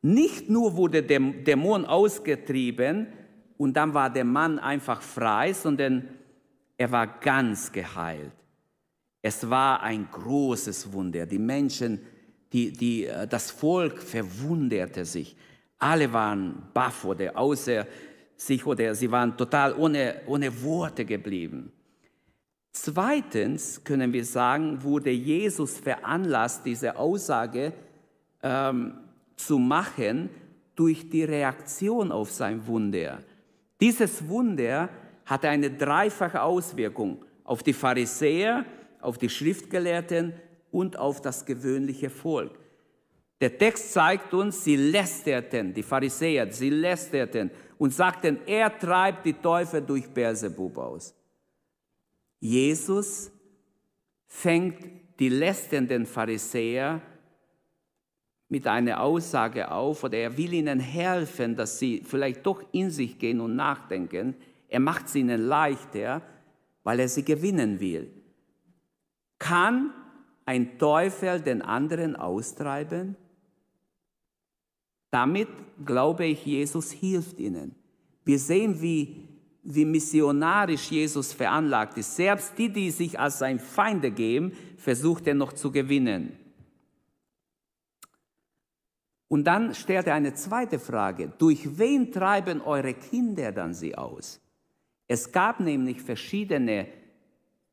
Nicht 0.00 0.48
nur 0.48 0.76
wurde 0.76 1.02
der 1.02 1.18
Dämon 1.18 1.84
ausgetrieben 1.86 3.08
und 3.58 3.76
dann 3.76 3.92
war 3.92 4.10
der 4.10 4.24
Mann 4.24 4.60
einfach 4.60 5.02
frei, 5.02 5.52
sondern 5.52 6.08
er 6.78 6.92
war 6.92 7.08
ganz 7.18 7.72
geheilt. 7.72 8.30
Es 9.20 9.50
war 9.50 9.82
ein 9.82 10.06
großes 10.08 10.92
Wunder. 10.92 11.26
Die 11.26 11.40
Menschen, 11.40 11.98
die, 12.52 12.72
die, 12.72 13.06
äh, 13.06 13.26
das 13.26 13.50
Volk 13.50 14.00
verwunderte 14.00 15.04
sich. 15.04 15.36
Alle 15.80 16.12
waren 16.12 16.62
baff 16.72 17.04
oder 17.04 17.36
außer 17.36 17.88
sich 18.36 18.64
oder 18.64 18.94
sie 18.94 19.10
waren 19.10 19.36
total 19.36 19.74
ohne, 19.74 20.20
ohne 20.26 20.62
Worte 20.62 21.04
geblieben. 21.04 21.72
Zweitens 22.72 23.82
können 23.82 24.12
wir 24.12 24.24
sagen, 24.24 24.82
wurde 24.82 25.10
Jesus 25.10 25.78
veranlasst, 25.78 26.64
diese 26.64 26.96
Aussage 26.96 27.72
ähm, 28.42 28.94
zu 29.36 29.58
machen 29.58 30.30
durch 30.76 31.10
die 31.10 31.24
Reaktion 31.24 32.12
auf 32.12 32.30
sein 32.30 32.66
Wunder. 32.66 33.18
Dieses 33.80 34.26
Wunder 34.28 34.88
hatte 35.26 35.48
eine 35.48 35.70
dreifache 35.70 36.42
Auswirkung 36.42 37.24
auf 37.44 37.62
die 37.62 37.72
Pharisäer, 37.72 38.64
auf 39.00 39.18
die 39.18 39.28
Schriftgelehrten 39.28 40.34
und 40.70 40.96
auf 40.96 41.20
das 41.20 41.44
gewöhnliche 41.44 42.10
Volk. 42.10 42.52
Der 43.40 43.56
Text 43.56 43.92
zeigt 43.92 44.34
uns, 44.34 44.64
sie 44.64 44.76
lästerten, 44.76 45.72
die 45.72 45.82
Pharisäer, 45.82 46.52
sie 46.52 46.70
lästerten 46.70 47.50
und 47.78 47.94
sagten, 47.94 48.38
er 48.46 48.78
treibt 48.78 49.24
die 49.24 49.32
Teufel 49.32 49.80
durch 49.80 50.08
Beelzebub 50.08 50.76
aus. 50.76 51.14
Jesus 52.40 53.30
fängt 54.26 54.78
die 55.18 55.28
lästernden 55.28 56.06
Pharisäer 56.06 57.02
mit 58.48 58.66
einer 58.66 59.00
Aussage 59.00 59.70
auf 59.70 60.02
oder 60.02 60.18
er 60.18 60.36
will 60.36 60.52
ihnen 60.54 60.80
helfen, 60.80 61.54
dass 61.54 61.78
sie 61.78 62.02
vielleicht 62.04 62.44
doch 62.44 62.62
in 62.72 62.90
sich 62.90 63.18
gehen 63.18 63.40
und 63.40 63.54
nachdenken. 63.54 64.34
Er 64.68 64.80
macht 64.80 65.06
es 65.06 65.14
ihnen 65.14 65.40
leichter, 65.40 66.22
weil 66.82 67.00
er 67.00 67.08
sie 67.08 67.24
gewinnen 67.24 67.78
will. 67.78 68.10
Kann 69.38 69.92
ein 70.46 70.78
Teufel 70.78 71.40
den 71.40 71.62
anderen 71.62 72.16
austreiben? 72.16 73.16
Damit, 75.10 75.48
glaube 75.84 76.24
ich, 76.26 76.44
Jesus 76.46 76.90
hilft 76.90 77.38
ihnen. 77.38 77.74
Wir 78.24 78.38
sehen, 78.38 78.80
wie, 78.80 79.28
wie 79.62 79.84
missionarisch 79.84 80.90
Jesus 80.90 81.32
veranlagt 81.32 81.98
ist. 81.98 82.16
Selbst 82.16 82.56
die, 82.56 82.70
die 82.70 82.90
sich 82.90 83.18
als 83.18 83.38
sein 83.38 83.58
Feinde 83.58 84.10
geben, 84.10 84.52
versucht 84.76 85.26
er 85.26 85.34
noch 85.34 85.52
zu 85.52 85.70
gewinnen. 85.70 86.36
Und 89.28 89.44
dann 89.44 89.74
stellt 89.74 90.08
er 90.08 90.14
eine 90.14 90.34
zweite 90.34 90.78
Frage. 90.78 91.32
Durch 91.38 91.78
wen 91.78 92.10
treiben 92.10 92.60
eure 92.60 92.94
Kinder 92.94 93.52
dann 93.52 93.74
sie 93.74 93.94
aus? 93.94 94.40
Es 95.06 95.30
gab 95.30 95.60
nämlich 95.60 96.02
verschiedene 96.02 96.88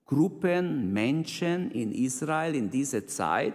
Gruppen, 0.05 0.93
Menschen 0.93 1.71
in 1.71 1.91
Israel 1.91 2.55
in 2.55 2.69
dieser 2.69 3.07
Zeit, 3.07 3.53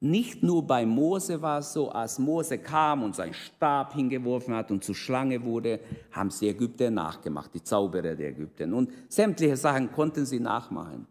nicht 0.00 0.44
nur 0.44 0.64
bei 0.64 0.86
Mose 0.86 1.42
war 1.42 1.58
es 1.58 1.72
so, 1.72 1.90
als 1.90 2.18
Mose 2.18 2.58
kam 2.58 3.02
und 3.02 3.16
seinen 3.16 3.34
Stab 3.34 3.94
hingeworfen 3.94 4.54
hat 4.54 4.70
und 4.70 4.84
zur 4.84 4.94
Schlange 4.94 5.42
wurde, 5.42 5.80
haben 6.12 6.30
sie 6.30 6.48
Ägypter 6.48 6.90
nachgemacht, 6.90 7.52
die 7.52 7.62
Zauberer 7.62 8.14
der 8.14 8.28
Ägypter. 8.28 8.64
Und 8.66 8.92
sämtliche 9.08 9.56
Sachen 9.56 9.90
konnten 9.90 10.24
sie 10.24 10.38
nachmachen. 10.38 11.06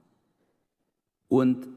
Und 1.27 1.67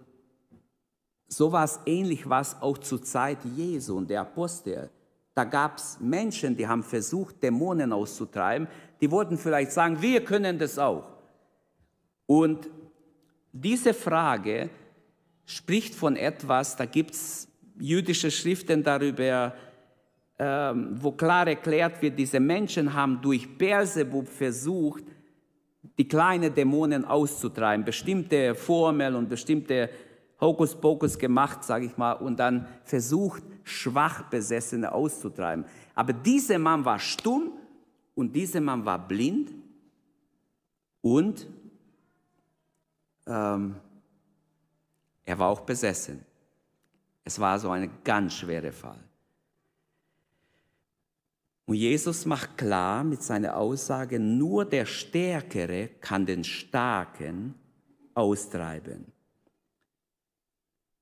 so 1.26 1.50
war 1.50 1.64
es 1.64 1.80
ähnlich 1.84 2.28
was 2.28 2.60
auch 2.62 2.78
zur 2.78 3.02
Zeit 3.02 3.38
Jesu 3.56 3.96
und 3.96 4.08
der 4.08 4.20
Apostel. 4.20 4.88
Da 5.34 5.44
gab 5.44 5.78
es 5.78 5.98
Menschen, 6.00 6.56
die 6.56 6.66
haben 6.66 6.82
versucht, 6.82 7.42
Dämonen 7.42 7.92
auszutreiben. 7.92 8.68
Die 9.00 9.10
wollten 9.10 9.36
vielleicht 9.36 9.72
sagen, 9.72 10.00
wir 10.00 10.24
können 10.24 10.58
das 10.58 10.78
auch. 10.78 11.04
Und 12.26 12.70
diese 13.52 13.94
Frage, 13.94 14.70
spricht 15.50 15.94
von 15.96 16.14
etwas, 16.14 16.76
da 16.76 16.84
gibt 16.84 17.14
es 17.14 17.48
jüdische 17.78 18.30
Schriften 18.30 18.84
darüber, 18.84 19.52
ähm, 20.38 20.90
wo 20.92 21.10
klar 21.10 21.48
erklärt 21.48 22.00
wird, 22.02 22.18
diese 22.18 22.38
Menschen 22.38 22.94
haben 22.94 23.20
durch 23.20 23.58
Beelzebub 23.58 24.28
versucht, 24.28 25.02
die 25.98 26.06
kleinen 26.06 26.54
Dämonen 26.54 27.04
auszutreiben, 27.04 27.84
bestimmte 27.84 28.54
Formeln 28.54 29.16
und 29.16 29.28
bestimmte 29.28 29.90
Hokuspokus 30.40 31.18
gemacht, 31.18 31.64
sage 31.64 31.86
ich 31.86 31.96
mal, 31.96 32.12
und 32.12 32.38
dann 32.38 32.68
versucht, 32.84 33.42
Schwachbesessene 33.64 34.92
auszutreiben. 34.92 35.64
Aber 35.96 36.12
dieser 36.12 36.60
Mann 36.60 36.84
war 36.84 37.00
stumm 37.00 37.52
und 38.14 38.34
dieser 38.36 38.60
Mann 38.60 38.84
war 38.84 39.06
blind 39.06 39.50
und 41.02 41.48
ähm, 43.26 43.74
er 45.30 45.38
war 45.38 45.48
auch 45.48 45.60
besessen. 45.60 46.24
Es 47.22 47.38
war 47.38 47.56
so 47.60 47.70
ein 47.70 47.88
ganz 48.02 48.34
schwerer 48.34 48.72
Fall. 48.72 48.98
Und 51.66 51.76
Jesus 51.76 52.26
macht 52.26 52.58
klar 52.58 53.04
mit 53.04 53.22
seiner 53.22 53.56
Aussage, 53.56 54.18
nur 54.18 54.64
der 54.64 54.86
Stärkere 54.86 55.86
kann 56.00 56.26
den 56.26 56.42
Starken 56.42 57.54
austreiben. 58.12 59.12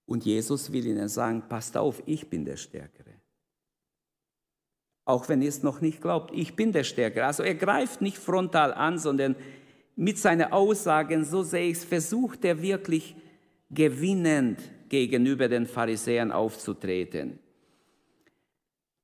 Und 0.04 0.26
Jesus 0.26 0.70
will 0.72 0.84
ihnen 0.84 1.08
sagen, 1.08 1.48
passt 1.48 1.74
auf, 1.78 2.02
ich 2.04 2.28
bin 2.28 2.44
der 2.44 2.58
Stärkere. 2.58 3.14
Auch 5.06 5.26
wenn 5.30 5.40
ihr 5.40 5.48
es 5.48 5.62
noch 5.62 5.80
nicht 5.80 6.02
glaubt, 6.02 6.34
ich 6.34 6.54
bin 6.54 6.72
der 6.72 6.84
Stärkere. 6.84 7.24
Also 7.24 7.42
er 7.42 7.54
greift 7.54 8.02
nicht 8.02 8.18
frontal 8.18 8.74
an, 8.74 8.98
sondern 8.98 9.36
mit 9.96 10.18
seinen 10.18 10.52
Aussagen, 10.52 11.24
so 11.24 11.42
sehe 11.42 11.70
ich 11.70 11.78
es, 11.78 11.84
versucht 11.84 12.44
er 12.44 12.60
wirklich, 12.60 13.16
gewinnend 13.70 14.60
gegenüber 14.88 15.48
den 15.48 15.66
Pharisäern 15.66 16.32
aufzutreten. 16.32 17.38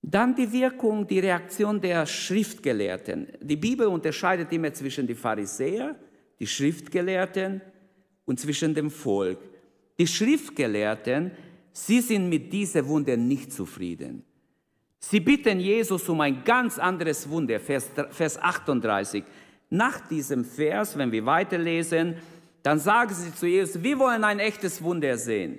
Dann 0.03 0.35
die 0.35 0.51
Wirkung, 0.53 1.07
die 1.07 1.21
Reaktion 1.21 1.81
der 1.81 2.05
Schriftgelehrten. 2.05 3.29
Die 3.41 3.57
Bibel 3.57 3.87
unterscheidet 3.87 4.53
immer 4.53 4.73
zwischen 4.73 5.07
den 5.07 5.17
Pharisäern, 5.17 5.97
die 6.39 6.47
Schriftgelehrten 6.47 7.63
und 8.27 8.39
zwischen 8.39 8.75
dem 8.75 8.91
Volk. 8.91 9.39
Die 9.99 10.07
Schriftgelehrten, 10.07 11.31
sie 11.73 12.01
sind 12.01 12.29
mit 12.29 12.53
dieser 12.53 12.87
Wunder 12.87 13.17
nicht 13.17 13.53
zufrieden. 13.53 14.25
Sie 14.99 15.21
bitten 15.21 15.61
Jesus 15.61 16.09
um 16.09 16.21
ein 16.21 16.45
ganz 16.45 16.79
anderes 16.79 17.29
Wunder, 17.29 17.61
Vers 17.61 18.39
38. 18.39 19.23
Nach 19.71 20.07
diesem 20.07 20.45
Vers, 20.45 20.97
wenn 20.97 21.13
wir 21.13 21.25
weiterlesen, 21.27 22.17
dann 22.65 22.79
sagen 22.79 23.15
sie 23.15 23.33
zu 23.35 23.47
Jesus, 23.47 23.83
wir 23.83 23.99
wollen 23.99 24.25
ein 24.25 24.39
echtes 24.39 24.83
Wunder 24.83 25.19
sehen. 25.19 25.59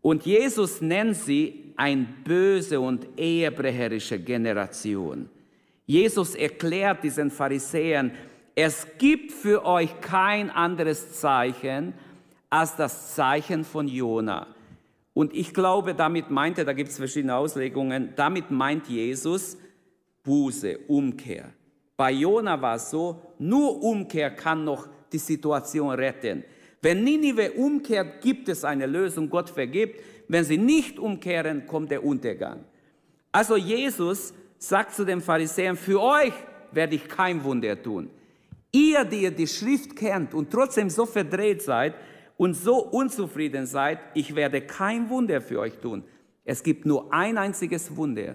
Und 0.00 0.24
Jesus 0.24 0.80
nennt 0.80 1.14
sie 1.14 1.74
eine 1.76 2.06
böse 2.24 2.80
und 2.80 3.06
ehebrecherische 3.18 4.18
Generation. 4.18 5.28
Jesus 5.84 6.34
erklärt 6.34 7.04
diesen 7.04 7.30
Pharisäern, 7.30 8.12
es 8.54 8.86
gibt 8.96 9.30
für 9.30 9.66
euch 9.66 10.00
kein 10.00 10.48
anderes 10.48 11.20
Zeichen 11.20 11.92
als 12.48 12.76
das 12.76 13.14
Zeichen 13.14 13.62
von 13.62 13.86
Jona. 13.86 14.46
Und 15.12 15.34
ich 15.34 15.52
glaube, 15.52 15.94
damit 15.94 16.30
meint 16.30 16.56
er, 16.56 16.64
da 16.64 16.72
gibt 16.72 16.88
es 16.90 16.96
verschiedene 16.96 17.36
Auslegungen, 17.36 18.14
damit 18.16 18.50
meint 18.50 18.88
Jesus 18.88 19.58
Buße, 20.22 20.78
Umkehr. 20.88 21.52
Bei 21.98 22.10
Jona 22.10 22.60
war 22.62 22.76
es 22.76 22.90
so, 22.90 23.20
nur 23.38 23.82
Umkehr 23.82 24.30
kann 24.30 24.64
noch 24.64 24.88
die 25.14 25.18
Situation 25.18 25.90
retten. 25.90 26.44
Wenn 26.82 27.02
Ninive 27.02 27.52
umkehrt, 27.52 28.20
gibt 28.20 28.48
es 28.50 28.64
eine 28.64 28.84
Lösung, 28.86 29.30
Gott 29.30 29.48
vergibt. 29.48 30.00
Wenn 30.28 30.44
sie 30.44 30.58
nicht 30.58 30.98
umkehren, 30.98 31.66
kommt 31.66 31.90
der 31.90 32.04
Untergang. 32.04 32.64
Also 33.32 33.56
Jesus 33.56 34.34
sagt 34.58 34.94
zu 34.94 35.04
den 35.04 35.20
Pharisäern, 35.20 35.76
für 35.76 36.02
euch 36.02 36.34
werde 36.72 36.96
ich 36.96 37.08
kein 37.08 37.42
Wunder 37.42 37.80
tun. 37.82 38.10
Ihr, 38.70 39.04
die 39.04 39.22
ihr 39.22 39.30
die 39.30 39.46
Schrift 39.46 39.96
kennt 39.96 40.34
und 40.34 40.50
trotzdem 40.50 40.90
so 40.90 41.06
verdreht 41.06 41.62
seid 41.62 41.94
und 42.36 42.54
so 42.54 42.76
unzufrieden 42.78 43.66
seid, 43.66 44.00
ich 44.14 44.34
werde 44.34 44.60
kein 44.60 45.08
Wunder 45.08 45.40
für 45.40 45.60
euch 45.60 45.78
tun. 45.78 46.04
Es 46.44 46.62
gibt 46.62 46.84
nur 46.84 47.12
ein 47.12 47.38
einziges 47.38 47.96
Wunder, 47.96 48.34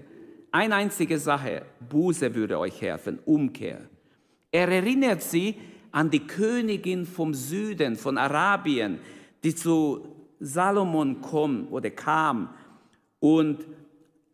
eine 0.52 0.76
einzige 0.76 1.20
Sache. 1.20 1.64
Buße 1.88 2.34
würde 2.34 2.58
euch 2.58 2.82
helfen, 2.82 3.20
Umkehr. 3.26 3.82
Er 4.52 4.68
erinnert 4.68 5.22
sie 5.22 5.56
an 5.92 6.10
die 6.10 6.26
Königin 6.26 7.06
vom 7.06 7.34
Süden, 7.34 7.96
von 7.96 8.18
Arabien, 8.18 9.00
die 9.44 9.56
zu 9.56 10.08
Salomon 10.40 11.22
kom 11.22 11.68
oder 11.72 11.90
kam 11.90 12.50
und 13.20 13.66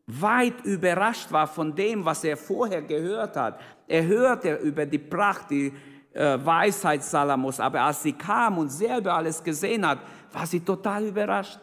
weit 0.08 0.64
überrascht 0.64 1.32
war 1.32 1.48
von 1.48 1.74
dem, 1.76 2.06
was 2.06 2.24
er 2.24 2.38
vorher 2.38 2.82
gehört 2.82 3.36
hat. 3.36 3.60
Er 3.88 4.06
hörte 4.06 4.56
über 4.56 4.86
die 4.86 5.00
Pracht, 5.00 5.50
die 5.50 5.74
äh, 6.14 6.38
Weisheit 6.46 7.04
Salamos, 7.04 7.60
aber 7.60 7.82
als 7.82 8.04
sie 8.04 8.14
kam 8.14 8.58
und 8.58 8.70
selber 8.70 9.14
alles 9.14 9.44
gesehen 9.44 9.86
hat, 9.86 10.00
war 10.32 10.46
sie 10.46 10.60
total 10.60 11.06
überrascht. 11.06 11.60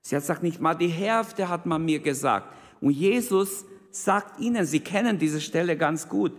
Sie 0.00 0.16
hat 0.16 0.22
gesagt, 0.22 0.42
nicht 0.42 0.60
mal 0.60 0.74
die 0.74 0.88
Hälfte 0.88 1.48
hat 1.48 1.64
man 1.64 1.84
mir 1.84 2.00
gesagt. 2.00 2.48
Und 2.80 2.90
Jesus 2.90 3.64
sagt 3.92 4.40
ihnen, 4.40 4.66
sie 4.66 4.80
kennen 4.80 5.18
diese 5.18 5.40
Stelle 5.40 5.76
ganz 5.76 6.08
gut, 6.08 6.32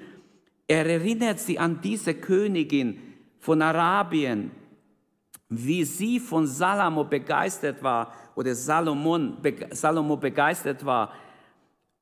er 0.68 0.86
erinnert 0.86 1.40
sie 1.40 1.60
an 1.60 1.82
diese 1.82 2.14
Königin 2.14 3.00
von 3.40 3.62
Arabien, 3.62 4.52
wie 5.50 5.84
sie 5.84 6.20
von 6.20 6.48
Salomo 6.48 7.04
begeistert 7.04 7.84
war 7.84 8.14
oder 8.36 8.56
Salomon, 8.56 9.38
Salomo 9.72 10.18
begeistert 10.18 10.86
war. 10.86 11.14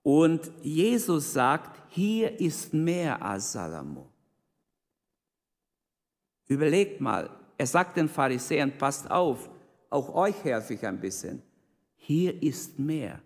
Und 0.03 0.51
Jesus 0.61 1.33
sagt, 1.33 1.79
hier 1.89 2.39
ist 2.39 2.73
mehr 2.73 3.21
als 3.21 3.51
Salomo. 3.51 4.07
Überlegt 6.47 7.01
mal, 7.01 7.29
er 7.57 7.67
sagt 7.67 7.97
den 7.97 8.09
Pharisäern, 8.09 8.77
passt 8.77 9.09
auf, 9.09 9.49
auch 9.89 10.13
euch 10.15 10.43
helfe 10.43 10.73
ich 10.73 10.85
ein 10.85 10.99
bisschen. 10.99 11.41
Hier 11.95 12.41
ist 12.41 12.79
mehr 12.79 13.21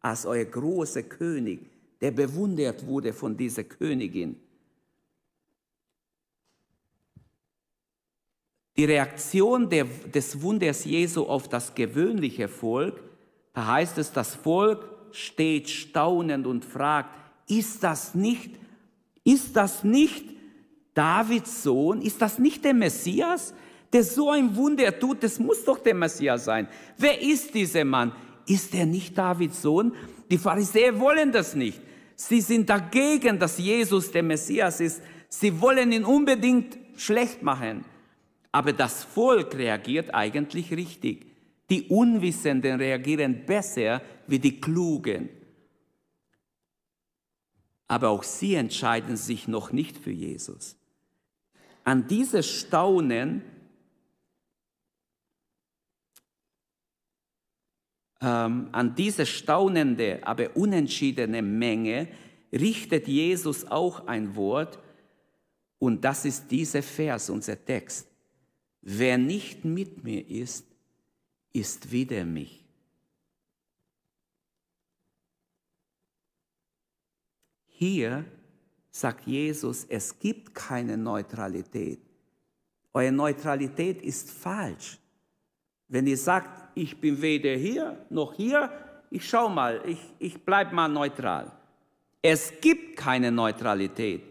als 0.00 0.26
euer 0.26 0.44
großer 0.44 1.02
König, 1.02 1.70
der 2.00 2.10
bewundert 2.10 2.86
wurde 2.86 3.12
von 3.12 3.36
dieser 3.36 3.64
Königin. 3.64 4.36
Die 8.78 8.84
Reaktion 8.84 9.68
der, 9.68 9.84
des 9.84 10.40
Wunders 10.40 10.84
Jesu 10.84 11.24
auf 11.24 11.48
das 11.48 11.74
gewöhnliche 11.74 12.46
Volk, 12.46 13.02
da 13.52 13.66
heißt 13.66 13.98
es, 13.98 14.12
das 14.12 14.36
Volk 14.36 14.88
steht 15.10 15.68
staunend 15.68 16.46
und 16.46 16.64
fragt, 16.64 17.10
ist 17.48 17.82
das 17.82 18.14
nicht, 18.14 18.52
ist 19.24 19.56
das 19.56 19.82
nicht 19.82 20.24
Davids 20.94 21.64
Sohn? 21.64 22.00
Ist 22.02 22.22
das 22.22 22.38
nicht 22.38 22.64
der 22.64 22.74
Messias, 22.74 23.52
der 23.92 24.04
so 24.04 24.30
ein 24.30 24.54
Wunder 24.54 24.96
tut? 24.96 25.24
Das 25.24 25.40
muss 25.40 25.64
doch 25.64 25.78
der 25.78 25.94
Messias 25.94 26.44
sein. 26.44 26.68
Wer 26.96 27.20
ist 27.20 27.54
dieser 27.54 27.84
Mann? 27.84 28.12
Ist 28.46 28.74
er 28.74 28.86
nicht 28.86 29.18
Davids 29.18 29.60
Sohn? 29.60 29.92
Die 30.30 30.38
Pharisäer 30.38 30.98
wollen 31.00 31.32
das 31.32 31.56
nicht. 31.56 31.80
Sie 32.14 32.40
sind 32.40 32.68
dagegen, 32.70 33.38
dass 33.40 33.58
Jesus 33.58 34.12
der 34.12 34.22
Messias 34.22 34.80
ist. 34.80 35.02
Sie 35.28 35.60
wollen 35.60 35.90
ihn 35.90 36.04
unbedingt 36.04 36.78
schlecht 36.96 37.42
machen. 37.42 37.84
Aber 38.52 38.72
das 38.72 39.04
Volk 39.04 39.54
reagiert 39.54 40.14
eigentlich 40.14 40.70
richtig. 40.72 41.26
Die 41.70 41.82
Unwissenden 41.88 42.80
reagieren 42.80 43.44
besser 43.44 44.00
wie 44.26 44.38
die 44.38 44.60
Klugen. 44.60 45.28
Aber 47.86 48.10
auch 48.10 48.22
sie 48.22 48.54
entscheiden 48.54 49.16
sich 49.16 49.48
noch 49.48 49.72
nicht 49.72 49.96
für 49.96 50.10
Jesus. 50.10 50.76
An 51.84 52.06
dieses 52.06 52.46
Staunen 52.46 53.42
ähm, 58.20 58.68
an 58.72 58.94
diese 58.94 59.26
staunende, 59.26 60.20
aber 60.22 60.56
unentschiedene 60.56 61.42
Menge 61.42 62.08
richtet 62.52 63.06
Jesus 63.08 63.66
auch 63.66 64.06
ein 64.06 64.34
Wort, 64.36 64.78
und 65.80 66.04
das 66.04 66.24
ist 66.24 66.50
dieser 66.50 66.82
Vers, 66.82 67.30
unser 67.30 67.64
Text. 67.64 68.08
Wer 68.80 69.18
nicht 69.18 69.64
mit 69.64 70.04
mir 70.04 70.26
ist, 70.28 70.66
ist 71.52 71.90
wider 71.90 72.24
mich. 72.24 72.64
Hier 77.66 78.24
sagt 78.90 79.26
Jesus, 79.26 79.84
es 79.88 80.18
gibt 80.18 80.54
keine 80.54 80.96
Neutralität. 80.96 82.00
Eure 82.92 83.12
Neutralität 83.12 84.02
ist 84.02 84.30
falsch. 84.30 84.98
Wenn 85.86 86.06
ihr 86.06 86.16
sagt, 86.16 86.76
ich 86.76 87.00
bin 87.00 87.20
weder 87.22 87.54
hier 87.54 88.04
noch 88.10 88.34
hier, 88.34 88.70
ich 89.10 89.28
schau 89.28 89.48
mal, 89.48 89.80
ich, 89.86 90.00
ich 90.18 90.44
bleib 90.44 90.72
mal 90.72 90.88
neutral. 90.88 91.52
Es 92.20 92.52
gibt 92.60 92.96
keine 92.96 93.30
Neutralität. 93.30 94.22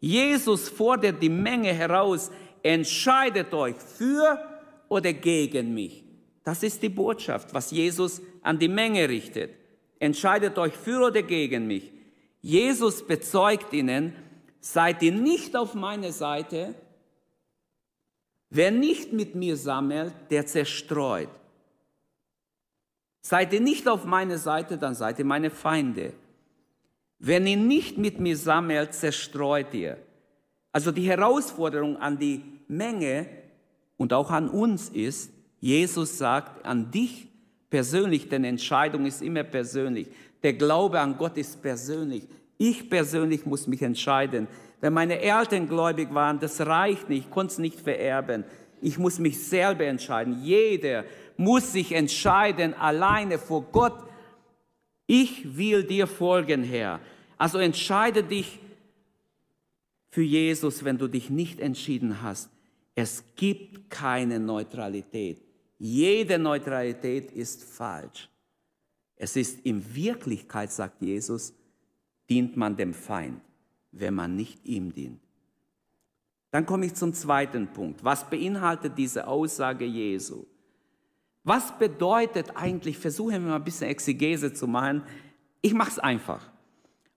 Jesus 0.00 0.68
fordert 0.68 1.22
die 1.22 1.28
Menge 1.28 1.72
heraus, 1.72 2.30
entscheidet 2.64 3.54
euch 3.54 3.76
für 3.76 4.40
oder 4.88 5.12
gegen 5.12 5.72
mich. 5.72 6.02
Das 6.42 6.64
ist 6.64 6.82
die 6.82 6.88
Botschaft, 6.88 7.54
was 7.54 7.70
Jesus 7.70 8.20
an 8.42 8.58
die 8.58 8.68
Menge 8.68 9.08
richtet. 9.08 9.54
Entscheidet 10.00 10.58
euch 10.58 10.74
für 10.74 11.06
oder 11.06 11.22
gegen 11.22 11.68
mich. 11.68 11.92
Jesus 12.40 13.06
bezeugt 13.06 13.72
ihnen, 13.72 14.12
seid 14.60 15.00
ihr 15.02 15.12
nicht 15.12 15.54
auf 15.54 15.74
meiner 15.74 16.10
Seite, 16.10 16.74
Wer 18.56 18.70
nicht 18.70 19.12
mit 19.12 19.34
mir 19.34 19.56
sammelt, 19.56 20.14
der 20.30 20.46
zerstreut. 20.46 21.28
Seid 23.20 23.52
ihr 23.52 23.60
nicht 23.60 23.88
auf 23.88 24.04
meiner 24.04 24.38
Seite, 24.38 24.78
dann 24.78 24.94
seid 24.94 25.18
ihr 25.18 25.24
meine 25.24 25.50
Feinde. 25.50 26.12
Wenn 27.18 27.48
ihr 27.48 27.56
nicht 27.56 27.98
mit 27.98 28.20
mir 28.20 28.36
sammelt, 28.36 28.94
zerstreut 28.94 29.74
ihr. 29.74 29.98
Also 30.70 30.92
die 30.92 31.08
Herausforderung 31.08 31.96
an 31.96 32.16
die 32.16 32.42
Menge 32.68 33.26
und 33.96 34.12
auch 34.12 34.30
an 34.30 34.48
uns 34.48 34.88
ist, 34.88 35.32
Jesus 35.60 36.18
sagt 36.18 36.64
an 36.64 36.90
dich 36.90 37.28
persönlich, 37.70 38.28
denn 38.28 38.44
Entscheidung 38.44 39.06
ist 39.06 39.22
immer 39.22 39.44
persönlich. 39.44 40.08
Der 40.42 40.52
Glaube 40.52 41.00
an 41.00 41.16
Gott 41.16 41.36
ist 41.38 41.62
persönlich. 41.62 42.28
Ich 42.58 42.88
persönlich 42.90 43.46
muss 43.46 43.66
mich 43.66 43.82
entscheiden. 43.82 44.46
Wenn 44.80 44.92
meine 44.92 45.20
Eltern 45.20 45.66
gläubig 45.66 46.12
waren, 46.12 46.38
das 46.38 46.60
reicht 46.60 47.08
nicht, 47.08 47.26
ich 47.26 47.30
konnte 47.30 47.52
es 47.52 47.58
nicht 47.58 47.80
vererben. 47.80 48.44
Ich 48.82 48.98
muss 48.98 49.18
mich 49.18 49.42
selber 49.42 49.84
entscheiden. 49.84 50.42
Jeder 50.42 51.04
muss 51.36 51.72
sich 51.72 51.92
entscheiden, 51.92 52.74
alleine 52.74 53.38
vor 53.38 53.62
Gott. 53.72 54.04
Ich 55.06 55.56
will 55.56 55.84
dir 55.84 56.06
folgen, 56.06 56.62
Herr. 56.62 57.00
Also 57.38 57.58
entscheide 57.58 58.22
dich 58.22 58.60
für 60.10 60.22
Jesus, 60.22 60.84
wenn 60.84 60.98
du 60.98 61.08
dich 61.08 61.30
nicht 61.30 61.60
entschieden 61.60 62.22
hast. 62.22 62.50
Es 62.94 63.24
gibt 63.34 63.90
keine 63.90 64.38
Neutralität. 64.38 65.42
Jede 65.78 66.38
Neutralität 66.38 67.32
ist 67.32 67.64
falsch. 67.64 68.28
Es 69.16 69.36
ist 69.36 69.60
in 69.64 69.94
Wirklichkeit, 69.94 70.70
sagt 70.70 71.02
Jesus, 71.02 71.52
dient 72.28 72.56
man 72.56 72.76
dem 72.76 72.94
Feind 72.94 73.40
wenn 73.98 74.14
man 74.14 74.36
nicht 74.36 74.64
ihm 74.64 74.92
dient. 74.92 75.20
Dann 76.50 76.66
komme 76.66 76.86
ich 76.86 76.94
zum 76.94 77.12
zweiten 77.12 77.66
Punkt. 77.68 78.04
Was 78.04 78.28
beinhaltet 78.28 78.96
diese 78.96 79.26
Aussage 79.26 79.84
Jesu? 79.84 80.46
Was 81.42 81.76
bedeutet 81.76 82.56
eigentlich, 82.56 82.96
versuchen 82.96 83.32
wir 83.32 83.40
mal 83.40 83.56
ein 83.56 83.64
bisschen 83.64 83.88
Exegese 83.88 84.52
zu 84.52 84.66
machen, 84.66 85.02
ich 85.60 85.74
mache 85.74 85.90
es 85.90 85.98
einfach. 85.98 86.50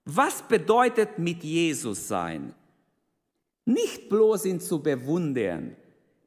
Was 0.04 0.42
bedeutet 0.42 1.18
mit 1.18 1.42
Jesus 1.42 2.08
sein? 2.08 2.54
Nicht 3.68 4.08
bloß 4.08 4.46
ihn 4.46 4.60
zu 4.60 4.82
bewundern. 4.82 5.76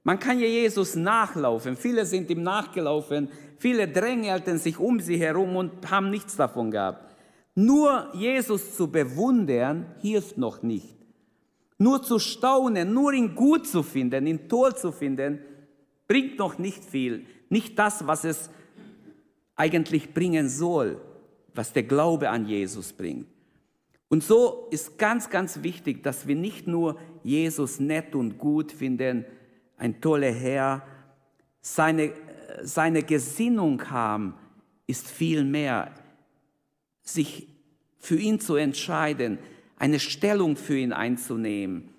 Man 0.04 0.20
kann 0.20 0.40
ja 0.40 0.46
Jesus 0.46 0.96
nachlaufen. 0.96 1.76
Viele 1.76 2.06
sind 2.06 2.30
ihm 2.30 2.44
nachgelaufen. 2.44 3.30
Viele 3.58 3.88
drängelten 3.88 4.60
sich 4.60 4.78
um 4.78 5.00
sie 5.00 5.18
herum 5.18 5.56
und 5.56 5.90
haben 5.90 6.12
nichts 6.12 6.36
davon 6.36 6.70
gehabt. 6.70 7.16
Nur 7.56 8.12
Jesus 8.14 8.76
zu 8.76 8.92
bewundern 8.92 9.88
hilft 10.02 10.38
noch 10.38 10.62
nicht. 10.62 10.96
Nur 11.80 12.04
zu 12.04 12.20
staunen, 12.20 12.94
nur 12.94 13.12
ihn 13.12 13.34
gut 13.34 13.66
zu 13.66 13.82
finden, 13.82 14.28
ihn 14.28 14.48
toll 14.48 14.76
zu 14.76 14.92
finden, 14.92 15.40
bringt 16.08 16.38
noch 16.38 16.60
nicht 16.60 16.86
viel. 16.86 17.26
Nicht 17.50 17.80
das, 17.80 18.06
was 18.06 18.24
es 18.24 18.52
eigentlich 19.56 20.14
bringen 20.14 20.48
soll, 20.48 21.02
was 21.56 21.74
der 21.74 21.84
Glaube 21.84 22.30
an 22.30 22.46
Jesus 22.46 22.94
bringt. 22.94 23.26
Und 24.12 24.26
so 24.26 24.68
ist 24.72 24.98
ganz, 24.98 25.30
ganz 25.30 25.64
wichtig, 25.64 26.04
dass 26.04 26.28
wir 26.28 26.36
nicht 26.36 26.68
nur 26.68 27.00
Jesus 27.24 27.80
nett 27.80 28.16
und 28.16 28.38
gut 28.38 28.72
finden, 28.72 29.26
ein 29.78 30.00
toller 30.00 30.32
Herr, 30.32 30.86
seine, 31.62 32.12
seine 32.64 33.04
Gesinnung 33.04 33.90
haben, 33.90 34.36
ist 34.88 35.10
viel 35.10 35.44
mehr 35.44 35.92
sich 37.02 37.48
für 37.98 38.18
ihn 38.18 38.40
zu 38.40 38.56
entscheiden, 38.56 39.38
eine 39.78 40.00
Stellung 40.00 40.56
für 40.56 40.78
ihn 40.78 40.94
einzunehmen, 40.94 41.90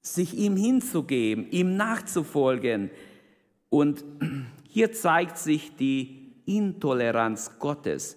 sich 0.00 0.34
ihm 0.34 0.56
hinzugeben, 0.56 1.50
ihm 1.50 1.76
nachzufolgen. 1.76 2.90
Und 3.68 4.04
hier 4.68 4.92
zeigt 4.92 5.38
sich 5.38 5.76
die 5.76 6.32
Intoleranz 6.46 7.58
Gottes. 7.58 8.16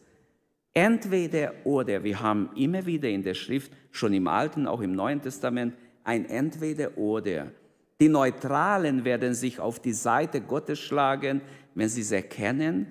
Entweder 0.74 1.54
oder, 1.66 2.04
wir 2.04 2.22
haben 2.22 2.50
immer 2.56 2.86
wieder 2.86 3.10
in 3.10 3.24
der 3.24 3.34
Schrift, 3.34 3.74
schon 3.92 4.14
im 4.14 4.28
Alten, 4.28 4.68
auch 4.68 4.80
im 4.80 4.94
Neuen 4.94 5.22
Testament, 5.22 5.76
ein 6.04 6.26
Entweder 6.26 6.98
oder. 6.98 7.52
Die 8.00 8.10
Neutralen 8.10 9.06
werden 9.06 9.34
sich 9.34 9.60
auf 9.60 9.80
die 9.80 9.94
Seite 9.94 10.42
Gottes 10.42 10.80
schlagen, 10.80 11.42
wenn 11.76 11.90
sie 11.90 12.02
es 12.02 12.12
erkennen, 12.12 12.88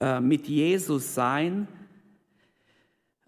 äh, 0.00 0.20
mit 0.20 0.48
Jesus 0.48 1.14
sein 1.14 1.68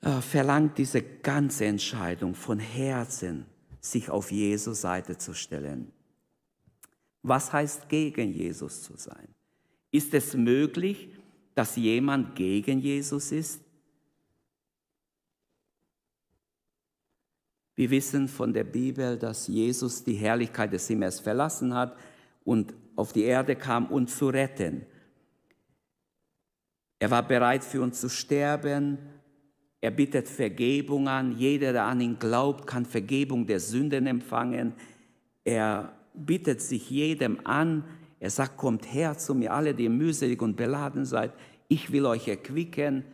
äh, 0.01 0.21
verlangt 0.21 0.79
diese 0.79 1.03
ganze 1.03 1.67
Entscheidung 1.67 2.35
von 2.35 2.59
Herzen, 2.59 3.47
sich 3.81 4.11
auf 4.11 4.31
Jesus 4.31 4.81
Seite 4.81 5.19
zu 5.19 5.35
stellen. 5.35 5.93
Was 7.23 7.53
heißt 7.53 7.89
gegen 7.89 8.33
Jesus 8.33 8.83
zu 8.83 8.97
sein? 8.97 9.29
Ist 9.91 10.15
es 10.15 10.35
möglich, 10.35 11.09
dass 11.55 11.77
jemand 11.77 12.37
gegen 12.37 12.79
Jesus 12.79 13.33
ist? 13.33 13.61
Wir 17.79 17.91
wissen 17.91 18.27
von 18.27 18.53
der 18.53 18.65
Bibel, 18.65 19.17
dass 19.17 19.47
Jesus 19.47 20.03
die 20.03 20.15
Herrlichkeit 20.15 20.73
des 20.73 20.89
Himmels 20.89 21.21
verlassen 21.21 21.73
hat 21.75 21.97
und 22.45 22.75
auf 22.97 23.13
die 23.13 23.23
Erde 23.23 23.55
kam, 23.55 23.87
uns 23.87 24.19
zu 24.19 24.31
retten. 24.31 24.85
Er 26.99 27.13
war 27.13 27.23
bereit 27.23 27.63
für 27.63 27.81
uns 27.81 28.01
zu 28.01 28.09
sterben, 28.09 28.99
er 29.81 29.93
bittet 29.93 30.27
Vergebung 30.27 31.07
an. 31.07 31.39
Jeder, 31.39 31.73
der 31.73 31.85
an 31.85 32.01
ihn 32.01 32.19
glaubt, 32.19 32.67
kann 32.67 32.85
Vergebung 32.85 33.47
der 33.47 33.61
Sünden 33.61 34.09
empfangen. 34.09 34.73
Er 35.45 35.93
bittet 36.15 36.61
sich 36.61 36.91
jedem 36.91 37.47
an. 37.47 37.85
Er 38.19 38.31
sagt, 38.31 38.57
kommt 38.57 38.93
her 38.93 39.17
zu 39.17 39.37
mir, 39.37 39.53
alle, 39.53 39.73
die 39.73 39.89
mühselig 39.89 40.43
und 40.43 40.57
beladen 40.57 41.05
seid. 41.05 41.33
Ich 41.69 41.93
will 41.93 42.07
euch 42.07 42.27
erquicken. 42.27 43.05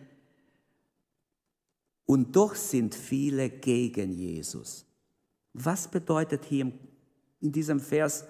Und 2.06 2.34
doch 2.36 2.54
sind 2.54 2.94
viele 2.94 3.48
gegen 3.48 4.12
Jesus. 4.12 4.84
Was 5.52 5.88
bedeutet 5.88 6.44
hier 6.44 6.70
in 7.40 7.52
diesem 7.52 7.78
Vers 7.78 8.24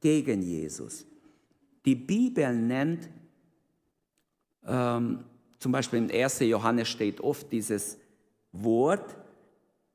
gegen 0.00 0.42
Jesus. 0.42 1.06
Die 1.84 1.94
Bibel 1.94 2.52
nennt, 2.54 3.08
ähm, 4.66 5.24
zum 5.58 5.72
Beispiel 5.72 6.00
im 6.00 6.10
1. 6.10 6.40
Johannes 6.40 6.88
steht 6.88 7.20
oft 7.20 7.50
dieses 7.52 7.98
Wort, 8.52 9.16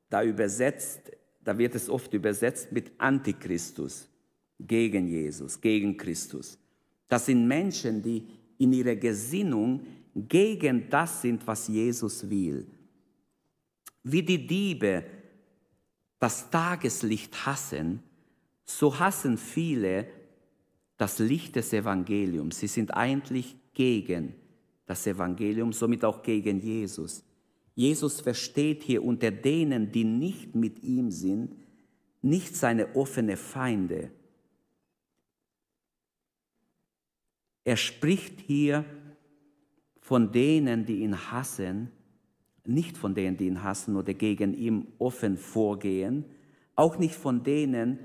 da 0.08 0.22
übersetzt, 0.22 1.12
da 1.42 1.56
wird 1.58 1.74
es 1.74 1.90
oft 1.90 2.12
übersetzt 2.14 2.72
mit 2.72 2.92
Antichristus, 2.98 4.08
gegen 4.58 5.06
Jesus, 5.06 5.60
gegen 5.60 5.96
Christus. 5.96 6.58
Das 7.08 7.26
sind 7.26 7.46
Menschen, 7.46 8.02
die 8.02 8.26
in 8.58 8.72
ihrer 8.72 8.96
Gesinnung 8.96 9.86
gegen 10.14 10.88
das 10.88 11.20
sind, 11.20 11.46
was 11.46 11.68
Jesus 11.68 12.28
will. 12.28 12.66
Wie 14.08 14.22
die 14.22 14.46
Diebe 14.46 15.04
das 16.20 16.48
Tageslicht 16.48 17.44
hassen, 17.44 18.04
so 18.64 19.00
hassen 19.00 19.36
viele 19.36 20.06
das 20.96 21.18
Licht 21.18 21.56
des 21.56 21.72
Evangeliums. 21.72 22.60
Sie 22.60 22.68
sind 22.68 22.94
eigentlich 22.94 23.56
gegen 23.74 24.36
das 24.86 25.08
Evangelium, 25.08 25.72
somit 25.72 26.04
auch 26.04 26.22
gegen 26.22 26.60
Jesus. 26.60 27.24
Jesus 27.74 28.20
versteht 28.20 28.84
hier 28.84 29.02
unter 29.02 29.32
denen, 29.32 29.90
die 29.90 30.04
nicht 30.04 30.54
mit 30.54 30.84
ihm 30.84 31.10
sind, 31.10 31.56
nicht 32.22 32.54
seine 32.54 32.94
offene 32.94 33.36
Feinde. 33.36 34.12
Er 37.64 37.76
spricht 37.76 38.40
hier 38.40 38.84
von 39.98 40.30
denen, 40.30 40.86
die 40.86 41.00
ihn 41.00 41.32
hassen, 41.32 41.90
nicht 42.68 42.96
von 42.96 43.14
denen, 43.14 43.36
die 43.36 43.46
ihn 43.46 43.62
hassen 43.62 43.96
oder 43.96 44.14
gegen 44.14 44.54
ihn 44.54 44.88
offen 44.98 45.36
vorgehen, 45.36 46.24
auch 46.74 46.98
nicht 46.98 47.14
von 47.14 47.42
denen, 47.42 47.98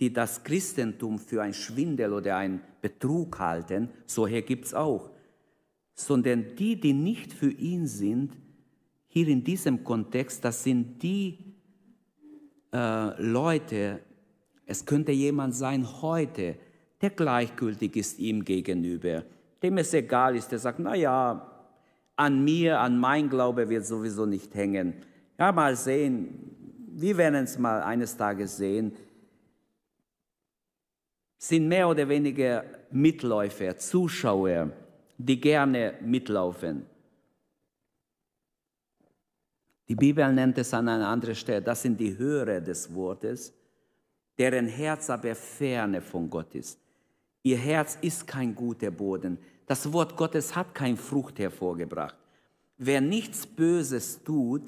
die 0.00 0.12
das 0.12 0.44
Christentum 0.44 1.18
für 1.18 1.42
ein 1.42 1.54
Schwindel 1.54 2.12
oder 2.12 2.36
ein 2.36 2.60
Betrug 2.82 3.38
halten, 3.38 3.88
solche 4.04 4.42
gibt 4.42 4.66
es 4.66 4.74
auch, 4.74 5.10
sondern 5.94 6.56
die, 6.56 6.78
die 6.78 6.92
nicht 6.92 7.32
für 7.32 7.50
ihn 7.50 7.86
sind, 7.86 8.36
hier 9.08 9.28
in 9.28 9.42
diesem 9.42 9.82
Kontext, 9.82 10.44
das 10.44 10.62
sind 10.62 11.02
die 11.02 11.38
äh, 12.72 13.22
Leute, 13.22 14.00
es 14.66 14.84
könnte 14.84 15.12
jemand 15.12 15.54
sein 15.54 16.02
heute, 16.02 16.56
der 17.00 17.10
gleichgültig 17.10 17.96
ist 17.96 18.18
ihm 18.18 18.44
gegenüber, 18.44 19.24
dem 19.62 19.78
es 19.78 19.94
egal 19.94 20.36
ist, 20.36 20.52
der 20.52 20.58
sagt, 20.58 20.78
na 20.80 20.94
ja, 20.94 21.55
an 22.16 22.42
mir, 22.42 22.80
an 22.80 22.98
mein 22.98 23.28
Glaube 23.28 23.68
wird 23.68 23.84
sowieso 23.86 24.26
nicht 24.26 24.54
hängen. 24.54 24.94
Ja, 25.38 25.52
mal 25.52 25.76
sehen, 25.76 26.56
wir 26.88 27.16
werden 27.16 27.44
es 27.44 27.58
mal 27.58 27.82
eines 27.82 28.16
Tages 28.16 28.56
sehen, 28.56 28.96
sind 31.38 31.68
mehr 31.68 31.88
oder 31.88 32.08
weniger 32.08 32.64
Mitläufer, 32.90 33.76
Zuschauer, 33.76 34.72
die 35.18 35.40
gerne 35.40 35.94
mitlaufen. 36.00 36.86
Die 39.88 39.94
Bibel 39.94 40.32
nennt 40.32 40.58
es 40.58 40.74
an 40.74 40.88
einer 40.88 41.08
anderen 41.08 41.34
Stelle, 41.34 41.62
das 41.62 41.82
sind 41.82 42.00
die 42.00 42.16
Hörer 42.16 42.60
des 42.60 42.92
Wortes, 42.92 43.52
deren 44.38 44.66
Herz 44.66 45.10
aber 45.10 45.34
ferne 45.34 46.00
von 46.00 46.28
Gott 46.28 46.54
ist. 46.54 46.80
Ihr 47.42 47.58
Herz 47.58 47.96
ist 48.00 48.26
kein 48.26 48.54
guter 48.54 48.90
Boden. 48.90 49.38
Das 49.66 49.92
Wort 49.92 50.16
Gottes 50.16 50.54
hat 50.54 50.74
keine 50.74 50.96
Frucht 50.96 51.38
hervorgebracht. 51.38 52.16
Wer 52.78 53.00
nichts 53.00 53.46
Böses 53.46 54.22
tut, 54.22 54.62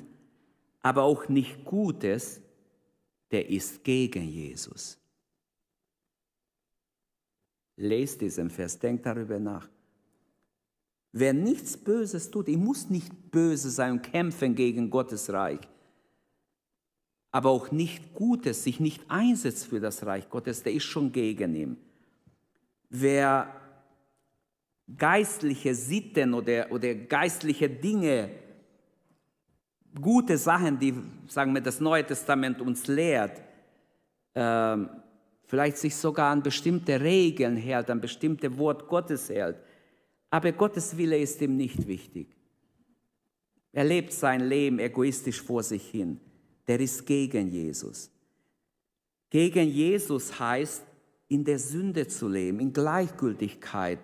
aber 0.82 1.02
auch 1.04 1.28
nicht 1.28 1.64
Gutes, 1.64 2.40
der 3.30 3.48
ist 3.48 3.84
gegen 3.84 4.28
Jesus. 4.28 4.98
Lest 7.76 8.20
diesen 8.20 8.50
Vers, 8.50 8.78
denkt 8.78 9.06
darüber 9.06 9.38
nach. 9.38 9.68
Wer 11.12 11.32
nichts 11.32 11.76
Böses 11.76 12.30
tut, 12.30 12.48
ich 12.48 12.56
muss 12.56 12.90
nicht 12.90 13.30
böse 13.30 13.70
sein 13.70 13.92
und 13.92 14.02
kämpfen 14.02 14.54
gegen 14.54 14.90
Gottes 14.90 15.30
Reich, 15.30 15.60
aber 17.30 17.50
auch 17.50 17.70
nicht 17.70 18.14
Gutes, 18.14 18.64
sich 18.64 18.80
nicht 18.80 19.04
einsetzt 19.08 19.66
für 19.66 19.80
das 19.80 20.04
Reich 20.04 20.28
Gottes, 20.28 20.62
der 20.62 20.72
ist 20.72 20.84
schon 20.84 21.12
gegen 21.12 21.54
ihn. 21.54 21.76
Wer 22.90 23.57
geistliche 24.96 25.74
Sitten 25.74 26.34
oder, 26.34 26.70
oder 26.70 26.94
geistliche 26.94 27.68
Dinge, 27.68 28.30
gute 30.00 30.38
Sachen, 30.38 30.78
die, 30.78 30.94
sagen 31.26 31.54
wir, 31.54 31.60
das 31.60 31.80
Neue 31.80 32.06
Testament 32.06 32.60
uns 32.60 32.86
lehrt, 32.86 33.40
äh, 34.34 34.76
vielleicht 35.46 35.78
sich 35.78 35.94
sogar 35.96 36.30
an 36.32 36.42
bestimmte 36.42 37.00
Regeln 37.00 37.56
hält, 37.56 37.90
an 37.90 38.00
bestimmte 38.00 38.56
Wort 38.58 38.86
Gottes 38.86 39.28
hält. 39.28 39.56
Aber 40.30 40.52
Gottes 40.52 40.96
Wille 40.96 41.18
ist 41.18 41.40
ihm 41.40 41.56
nicht 41.56 41.86
wichtig. 41.86 42.28
Er 43.72 43.84
lebt 43.84 44.12
sein 44.12 44.40
Leben 44.40 44.78
egoistisch 44.78 45.40
vor 45.40 45.62
sich 45.62 45.88
hin. 45.88 46.20
Der 46.66 46.80
ist 46.80 47.06
gegen 47.06 47.50
Jesus. 47.50 48.10
Gegen 49.30 49.68
Jesus 49.68 50.38
heißt, 50.38 50.82
in 51.28 51.44
der 51.44 51.58
Sünde 51.58 52.06
zu 52.06 52.28
leben, 52.28 52.60
in 52.60 52.72
Gleichgültigkeit, 52.72 53.98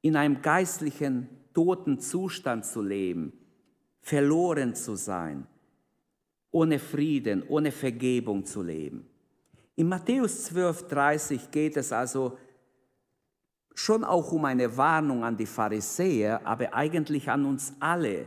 in 0.00 0.16
einem 0.16 0.42
geistlichen, 0.42 1.28
toten 1.54 1.98
Zustand 1.98 2.64
zu 2.64 2.82
leben, 2.82 3.32
verloren 4.00 4.74
zu 4.74 4.94
sein, 4.94 5.46
ohne 6.50 6.78
Frieden, 6.78 7.42
ohne 7.48 7.72
Vergebung 7.72 8.44
zu 8.44 8.62
leben. 8.62 9.08
In 9.74 9.88
Matthäus 9.88 10.44
12, 10.44 10.88
30 10.88 11.50
geht 11.50 11.76
es 11.76 11.92
also 11.92 12.38
schon 13.74 14.02
auch 14.02 14.32
um 14.32 14.44
eine 14.44 14.76
Warnung 14.76 15.22
an 15.22 15.36
die 15.36 15.46
Pharisäer, 15.46 16.44
aber 16.44 16.74
eigentlich 16.74 17.30
an 17.30 17.44
uns 17.44 17.72
alle. 17.78 18.26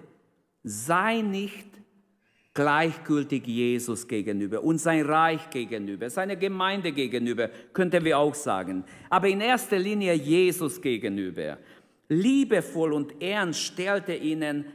Sei 0.64 1.22
nicht 1.22 1.81
gleichgültig 2.54 3.48
Jesus 3.48 4.08
gegenüber 4.08 4.64
und 4.64 4.78
sein 4.78 5.06
Reich 5.06 5.50
gegenüber, 5.50 6.10
seiner 6.10 6.36
Gemeinde 6.36 6.92
gegenüber, 6.92 7.50
könnten 7.74 8.04
wir 8.04 8.18
auch 8.18 8.36
sagen. 8.36 8.84
Aber 9.10 9.28
in 9.28 9.42
erster 9.42 9.80
Linie 9.80 10.14
Jesus 10.14 10.82
gegenüber. 10.82 11.58
Liebevoll 12.10 12.92
und 12.92 13.22
ernst 13.22 13.62
stellte 13.62 14.14
ihnen 14.14 14.66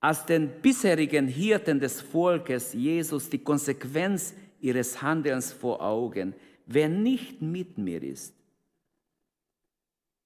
als 0.00 0.26
den 0.26 0.60
bisherigen 0.60 1.26
Hirten 1.26 1.80
des 1.80 2.00
Volkes 2.02 2.74
Jesus 2.74 3.30
die 3.30 3.42
Konsequenz 3.42 4.34
ihres 4.60 5.00
Handelns 5.00 5.52
vor 5.52 5.80
Augen. 5.80 6.34
Wer 6.66 6.88
nicht 6.88 7.40
mit 7.40 7.78
mir 7.78 8.02
ist, 8.02 8.34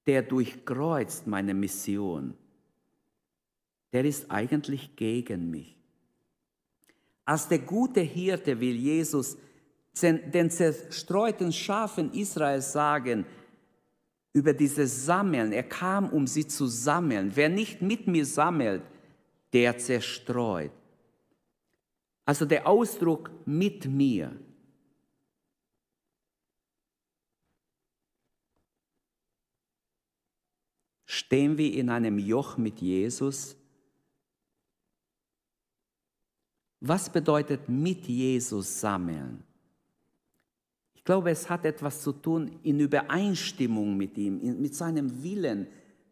der 0.07 0.22
durchkreuzt 0.22 1.26
meine 1.28 1.55
Mission. 1.55 2.35
Der 3.92 4.05
ist 4.05 4.31
eigentlich 4.31 4.96
gegen 4.96 5.50
mich. 5.50 5.81
Als 7.24 7.48
der 7.48 7.61
gute 7.61 8.00
Hirte 8.00 8.58
will 8.61 8.76
Jesus 8.76 9.37
den 10.00 10.50
zerstreuten 10.50 11.52
Schafen 11.52 12.12
Israels 12.12 12.72
sagen, 12.72 13.26
über 14.32 14.54
dieses 14.54 15.04
Sammeln, 15.04 15.52
er 15.52 15.62
kam, 15.62 16.08
um 16.08 16.26
sie 16.26 16.46
zu 16.46 16.66
sammeln. 16.66 17.32
Wer 17.35 17.50
nicht 17.50 17.82
mit 17.82 18.06
mir 18.06 18.24
sammelt, 18.24 18.82
der 19.52 19.76
zerstreut. 19.76 20.72
Also 22.24 22.46
der 22.46 22.66
Ausdruck 22.66 23.30
mit 23.44 23.87
mir. 23.87 24.35
Stehen 31.04 31.58
wir 31.58 31.74
in 31.74 31.90
einem 31.90 32.18
Joch 32.18 32.56
mit 32.56 32.80
Jesus? 32.80 33.56
Was 36.84 37.08
bedeutet 37.08 37.68
mit 37.68 38.08
Jesus 38.08 38.80
sammeln? 38.80 39.44
Ich 40.94 41.04
glaube, 41.04 41.30
es 41.30 41.48
hat 41.48 41.64
etwas 41.64 42.02
zu 42.02 42.10
tun 42.10 42.58
in 42.64 42.80
Übereinstimmung 42.80 43.96
mit 43.96 44.18
ihm, 44.18 44.60
mit 44.60 44.74
seinem 44.74 45.22
Willen, 45.22 45.68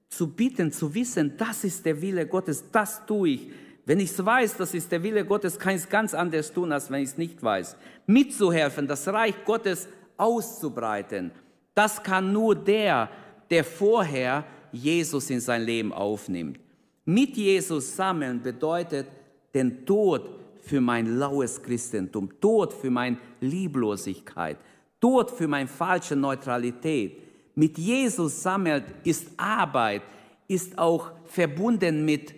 zu 0.09 0.29
bitten, 0.29 0.71
zu 0.71 0.95
wissen, 0.95 1.37
das 1.37 1.65
ist 1.65 1.85
der 1.85 2.01
Wille 2.01 2.25
Gottes, 2.25 2.65
das 2.71 3.05
tue 3.05 3.31
ich. 3.31 3.51
Wenn 3.85 3.99
ich 3.99 4.13
es 4.13 4.25
weiß, 4.25 4.59
das 4.59 4.73
ist 4.75 4.93
der 4.93 5.03
Wille 5.03 5.25
Gottes, 5.25 5.59
kann 5.59 5.75
ich 5.75 5.83
es 5.83 5.89
ganz 5.89 6.15
anders 6.15 6.53
tun, 6.53 6.71
als 6.71 6.89
wenn 6.89 7.03
ich 7.03 7.11
es 7.11 7.19
nicht 7.19 7.43
weiß. 7.43 7.77
Mitzuhelfen, 8.07 8.87
das 8.87 9.09
Reich 9.09 9.45
Gottes 9.45 9.89
auszubreiten, 10.17 11.33
das 11.75 12.01
kann 12.01 12.33
nur 12.33 12.55
der, 12.55 13.11
der 13.51 13.65
vorher 13.65 14.45
Jesus 14.71 15.31
in 15.31 15.41
sein 15.41 15.63
Leben 15.63 15.93
aufnimmt. 15.93 16.61
Mit 17.05 17.37
Jesus 17.37 17.97
sammeln 17.97 18.41
bedeutet 18.41 19.09
den 19.53 19.85
Tod 19.85 20.40
für 20.63 20.81
mein 20.81 21.19
laues 21.19 21.63
Christentum, 21.63 22.29
Tod 22.41 22.73
für 22.73 22.91
meine 22.91 23.19
Lieblosigkeit, 23.41 24.59
Tod 25.01 25.31
für 25.31 25.49
meine 25.49 25.69
falsche 25.69 26.17
Neutralität. 26.17 27.17
Mit 27.55 27.79
Jesus 27.79 28.43
sammelt 28.43 28.85
ist 29.05 29.29
Arbeit, 29.37 30.03
ist 30.49 30.79
auch 30.79 31.13
verbunden 31.25 32.05
mit 32.05 32.35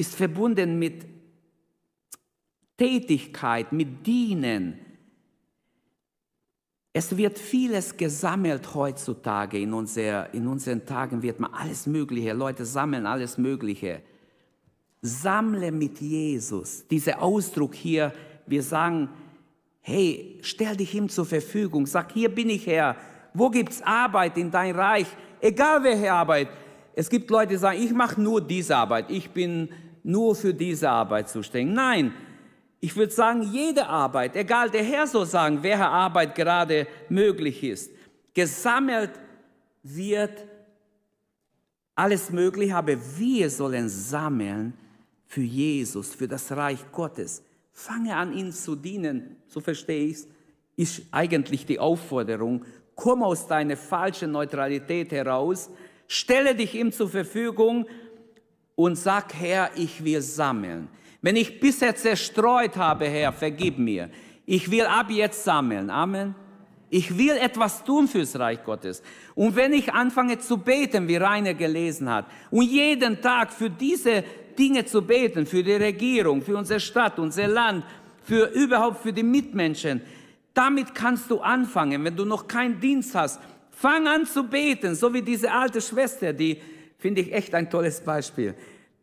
ist 0.00 0.14
verbunden 0.14 0.78
mit 0.78 1.04
Tätigkeit, 2.78 3.70
mit 3.70 4.06
Dienen. 4.06 4.78
Es 6.94 7.14
wird 7.14 7.38
vieles 7.38 7.94
gesammelt 7.96 8.74
heutzutage. 8.74 9.58
In, 9.58 9.74
unser, 9.74 10.32
in 10.32 10.46
unseren 10.46 10.86
Tagen 10.86 11.22
wird 11.22 11.38
man 11.38 11.52
alles 11.52 11.86
Mögliche, 11.86 12.32
Leute 12.32 12.64
sammeln 12.64 13.04
alles 13.04 13.36
Mögliche. 13.36 14.02
Sammle 15.02 15.72
mit 15.72 16.00
Jesus. 16.00 16.86
Dieser 16.88 17.22
Ausdruck 17.22 17.74
hier, 17.74 18.12
wir 18.46 18.62
sagen, 18.62 19.08
hey, 19.80 20.38
stell 20.42 20.76
dich 20.76 20.94
ihm 20.94 21.08
zur 21.08 21.24
Verfügung. 21.24 21.86
Sag, 21.86 22.12
hier 22.12 22.28
bin 22.28 22.50
ich 22.50 22.66
Herr. 22.66 22.96
Wo 23.32 23.48
gibt's 23.48 23.80
Arbeit 23.82 24.36
in 24.36 24.50
dein 24.50 24.74
Reich? 24.74 25.06
Egal 25.40 25.82
welche 25.82 26.12
Arbeit. 26.12 26.48
Es 26.94 27.08
gibt 27.08 27.30
Leute, 27.30 27.52
die 27.52 27.56
sagen, 27.56 27.80
ich 27.80 27.92
mache 27.92 28.20
nur 28.20 28.40
diese 28.40 28.76
Arbeit. 28.76 29.10
Ich 29.10 29.30
bin 29.30 29.70
nur 30.02 30.34
für 30.34 30.52
diese 30.52 30.90
Arbeit 30.90 31.28
zuständig. 31.28 31.74
Nein, 31.74 32.12
ich 32.80 32.96
würde 32.96 33.12
sagen, 33.12 33.42
jede 33.42 33.86
Arbeit, 33.86 34.36
egal 34.36 34.70
der 34.70 34.82
Herr 34.82 35.06
soll 35.06 35.26
sagen, 35.26 35.62
welche 35.62 35.86
Arbeit 35.86 36.34
gerade 36.34 36.86
möglich 37.08 37.62
ist, 37.62 37.90
gesammelt 38.34 39.10
wird 39.82 40.46
alles 41.94 42.30
Mögliche, 42.30 42.74
aber 42.74 42.96
wir 43.16 43.50
sollen 43.50 43.88
sammeln 43.88 44.72
für 45.30 45.42
Jesus, 45.42 46.12
für 46.12 46.26
das 46.26 46.50
Reich 46.50 46.80
Gottes. 46.90 47.44
Fange 47.72 48.16
an, 48.16 48.32
ihn 48.32 48.50
zu 48.50 48.74
dienen, 48.74 49.36
so 49.46 49.60
verstehe 49.60 50.06
ich 50.06 50.16
es, 50.16 50.28
ist 50.74 51.02
eigentlich 51.12 51.64
die 51.64 51.78
Aufforderung. 51.78 52.64
Komm 52.96 53.22
aus 53.22 53.46
deiner 53.46 53.76
falschen 53.76 54.32
Neutralität 54.32 55.12
heraus, 55.12 55.70
stelle 56.08 56.56
dich 56.56 56.74
ihm 56.74 56.90
zur 56.90 57.08
Verfügung 57.08 57.86
und 58.74 58.96
sag, 58.96 59.32
Herr, 59.34 59.70
ich 59.76 60.02
will 60.02 60.20
sammeln. 60.20 60.88
Wenn 61.22 61.36
ich 61.36 61.60
bisher 61.60 61.94
zerstreut 61.94 62.76
habe, 62.76 63.06
Herr, 63.06 63.32
vergib 63.32 63.78
mir. 63.78 64.10
Ich 64.46 64.68
will 64.68 64.86
ab 64.86 65.10
jetzt 65.10 65.44
sammeln. 65.44 65.90
Amen. 65.90 66.34
Ich 66.92 67.16
will 67.16 67.36
etwas 67.36 67.84
tun 67.84 68.08
fürs 68.08 68.36
Reich 68.36 68.64
Gottes. 68.64 69.00
Und 69.36 69.54
wenn 69.54 69.72
ich 69.72 69.92
anfange 69.92 70.40
zu 70.40 70.58
beten, 70.58 71.06
wie 71.06 71.16
Rainer 71.16 71.54
gelesen 71.54 72.10
hat, 72.10 72.26
und 72.50 72.64
jeden 72.64 73.20
Tag 73.20 73.52
für 73.52 73.70
diese 73.70 74.24
Dinge 74.60 74.84
zu 74.84 75.00
beten, 75.02 75.46
für 75.46 75.62
die 75.62 75.72
Regierung, 75.72 76.42
für 76.42 76.56
unsere 76.56 76.80
Stadt, 76.80 77.18
unser 77.18 77.48
Land, 77.48 77.84
für 78.22 78.44
überhaupt 78.52 79.02
für 79.02 79.12
die 79.12 79.22
Mitmenschen, 79.22 80.02
damit 80.52 80.94
kannst 80.94 81.30
du 81.30 81.40
anfangen, 81.40 82.04
wenn 82.04 82.16
du 82.16 82.24
noch 82.24 82.46
keinen 82.46 82.78
Dienst 82.78 83.14
hast. 83.14 83.40
Fang 83.70 84.06
an 84.06 84.26
zu 84.26 84.44
beten, 84.44 84.94
so 84.94 85.12
wie 85.14 85.22
diese 85.22 85.50
alte 85.50 85.80
Schwester, 85.80 86.34
die 86.34 86.58
finde 86.98 87.22
ich 87.22 87.32
echt 87.32 87.54
ein 87.54 87.70
tolles 87.70 88.00
Beispiel 88.00 88.54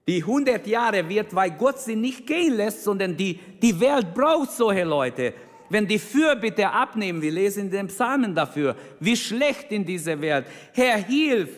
die 0.08 0.22
100 0.22 0.66
Jahre 0.66 1.08
wird, 1.08 1.36
weil 1.36 1.52
Gott 1.52 1.80
sie 1.80 1.96
nicht 1.96 2.26
gehen 2.26 2.56
lässt, 2.56 2.84
sondern 2.84 3.18
die, 3.18 3.38
die 3.62 3.78
Welt 3.80 4.14
braucht 4.14 4.52
solche 4.52 4.86
Leute. 4.86 5.34
Wenn 5.70 5.86
die 5.86 6.00
Fürbitte 6.00 6.70
abnehmen, 6.70 7.22
wir 7.22 7.32
lesen 7.32 7.66
in 7.66 7.72
den 7.72 7.88
Psalmen 7.88 8.34
dafür, 8.34 8.76
wie 9.02 9.18
schlecht 9.18 9.70
in 9.72 9.86
dieser 9.86 10.20
Welt. 10.22 10.46
Herr, 10.74 10.98
hilf! 10.98 11.50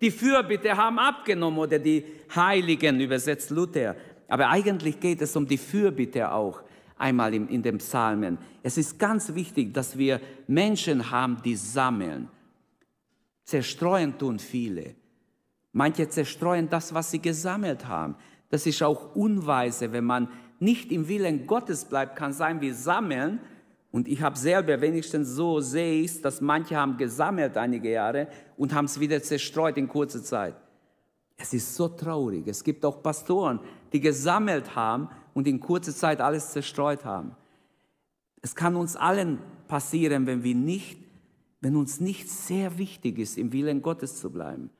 Die 0.00 0.10
Fürbitte 0.10 0.76
haben 0.76 0.98
abgenommen 0.98 1.58
oder 1.58 1.78
die 1.78 2.04
Heiligen, 2.34 3.00
übersetzt 3.00 3.50
Luther. 3.50 3.96
Aber 4.28 4.48
eigentlich 4.48 5.00
geht 5.00 5.22
es 5.22 5.34
um 5.34 5.46
die 5.46 5.58
Fürbitte 5.58 6.30
auch 6.32 6.62
einmal 6.96 7.34
in, 7.34 7.48
in 7.48 7.62
den 7.62 7.78
Psalmen. 7.78 8.38
Es 8.62 8.76
ist 8.76 8.98
ganz 8.98 9.34
wichtig, 9.34 9.72
dass 9.72 9.96
wir 9.96 10.20
Menschen 10.46 11.10
haben, 11.10 11.40
die 11.42 11.56
sammeln. 11.56 12.28
Zerstreuen 13.44 14.18
tun 14.18 14.38
viele. 14.38 14.94
Manche 15.72 16.08
zerstreuen 16.08 16.68
das, 16.68 16.92
was 16.92 17.10
sie 17.10 17.20
gesammelt 17.20 17.86
haben. 17.86 18.16
Das 18.50 18.66
ist 18.66 18.82
auch 18.82 19.14
unweise, 19.14 19.92
wenn 19.92 20.04
man 20.04 20.28
nicht 20.58 20.90
im 20.90 21.08
Willen 21.08 21.46
Gottes 21.46 21.84
bleibt, 21.84 22.16
kann 22.16 22.32
sein 22.32 22.60
wie 22.60 22.72
sammeln. 22.72 23.40
Und 23.90 24.06
ich 24.06 24.20
habe 24.20 24.38
selber 24.38 24.80
wenigstens 24.80 25.28
so 25.30 25.60
sehe 25.60 26.02
ich 26.02 26.20
dass 26.20 26.40
manche 26.40 26.76
haben 26.76 26.96
gesammelt 26.96 27.56
einige 27.56 27.90
Jahre 27.90 28.28
und 28.56 28.74
haben 28.74 28.84
es 28.84 29.00
wieder 29.00 29.22
zerstreut 29.22 29.76
in 29.76 29.88
kurzer 29.88 30.22
Zeit. 30.22 30.54
Es 31.36 31.54
ist 31.54 31.74
so 31.74 31.88
traurig. 31.88 32.46
Es 32.48 32.64
gibt 32.64 32.84
auch 32.84 33.02
Pastoren, 33.02 33.60
die 33.92 34.00
gesammelt 34.00 34.74
haben 34.74 35.08
und 35.34 35.46
in 35.46 35.60
kurzer 35.60 35.94
Zeit 35.94 36.20
alles 36.20 36.50
zerstreut 36.50 37.04
haben. 37.04 37.36
Es 38.42 38.54
kann 38.54 38.76
uns 38.76 38.96
allen 38.96 39.38
passieren, 39.68 40.26
wenn 40.26 40.42
wir 40.42 40.54
nicht, 40.54 40.98
wenn 41.60 41.76
uns 41.76 42.00
nicht 42.00 42.28
sehr 42.28 42.76
wichtig 42.78 43.18
ist, 43.18 43.38
im 43.38 43.52
Willen 43.52 43.82
Gottes 43.82 44.16
zu 44.16 44.30
bleiben. 44.30 44.70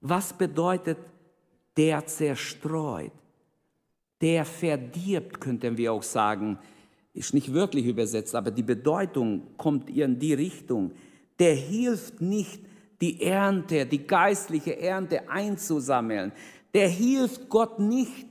Was 0.00 0.32
bedeutet 0.32 0.98
der 1.76 2.06
zerstreut? 2.06 3.12
Der 4.20 4.44
verdirbt, 4.44 5.40
könnten 5.40 5.76
wir 5.76 5.92
auch 5.92 6.02
sagen. 6.02 6.58
Ist 7.14 7.34
nicht 7.34 7.52
wirklich 7.52 7.86
übersetzt, 7.86 8.34
aber 8.34 8.50
die 8.50 8.62
Bedeutung 8.62 9.42
kommt 9.56 9.90
in 9.90 10.18
die 10.18 10.34
Richtung. 10.34 10.92
Der 11.38 11.54
hilft 11.54 12.20
nicht, 12.20 12.60
die 13.00 13.20
Ernte, 13.20 13.84
die 13.84 14.06
geistliche 14.06 14.78
Ernte 14.78 15.28
einzusammeln. 15.28 16.32
Der 16.72 16.88
hilft 16.88 17.48
Gott 17.48 17.78
nicht. 17.78 18.28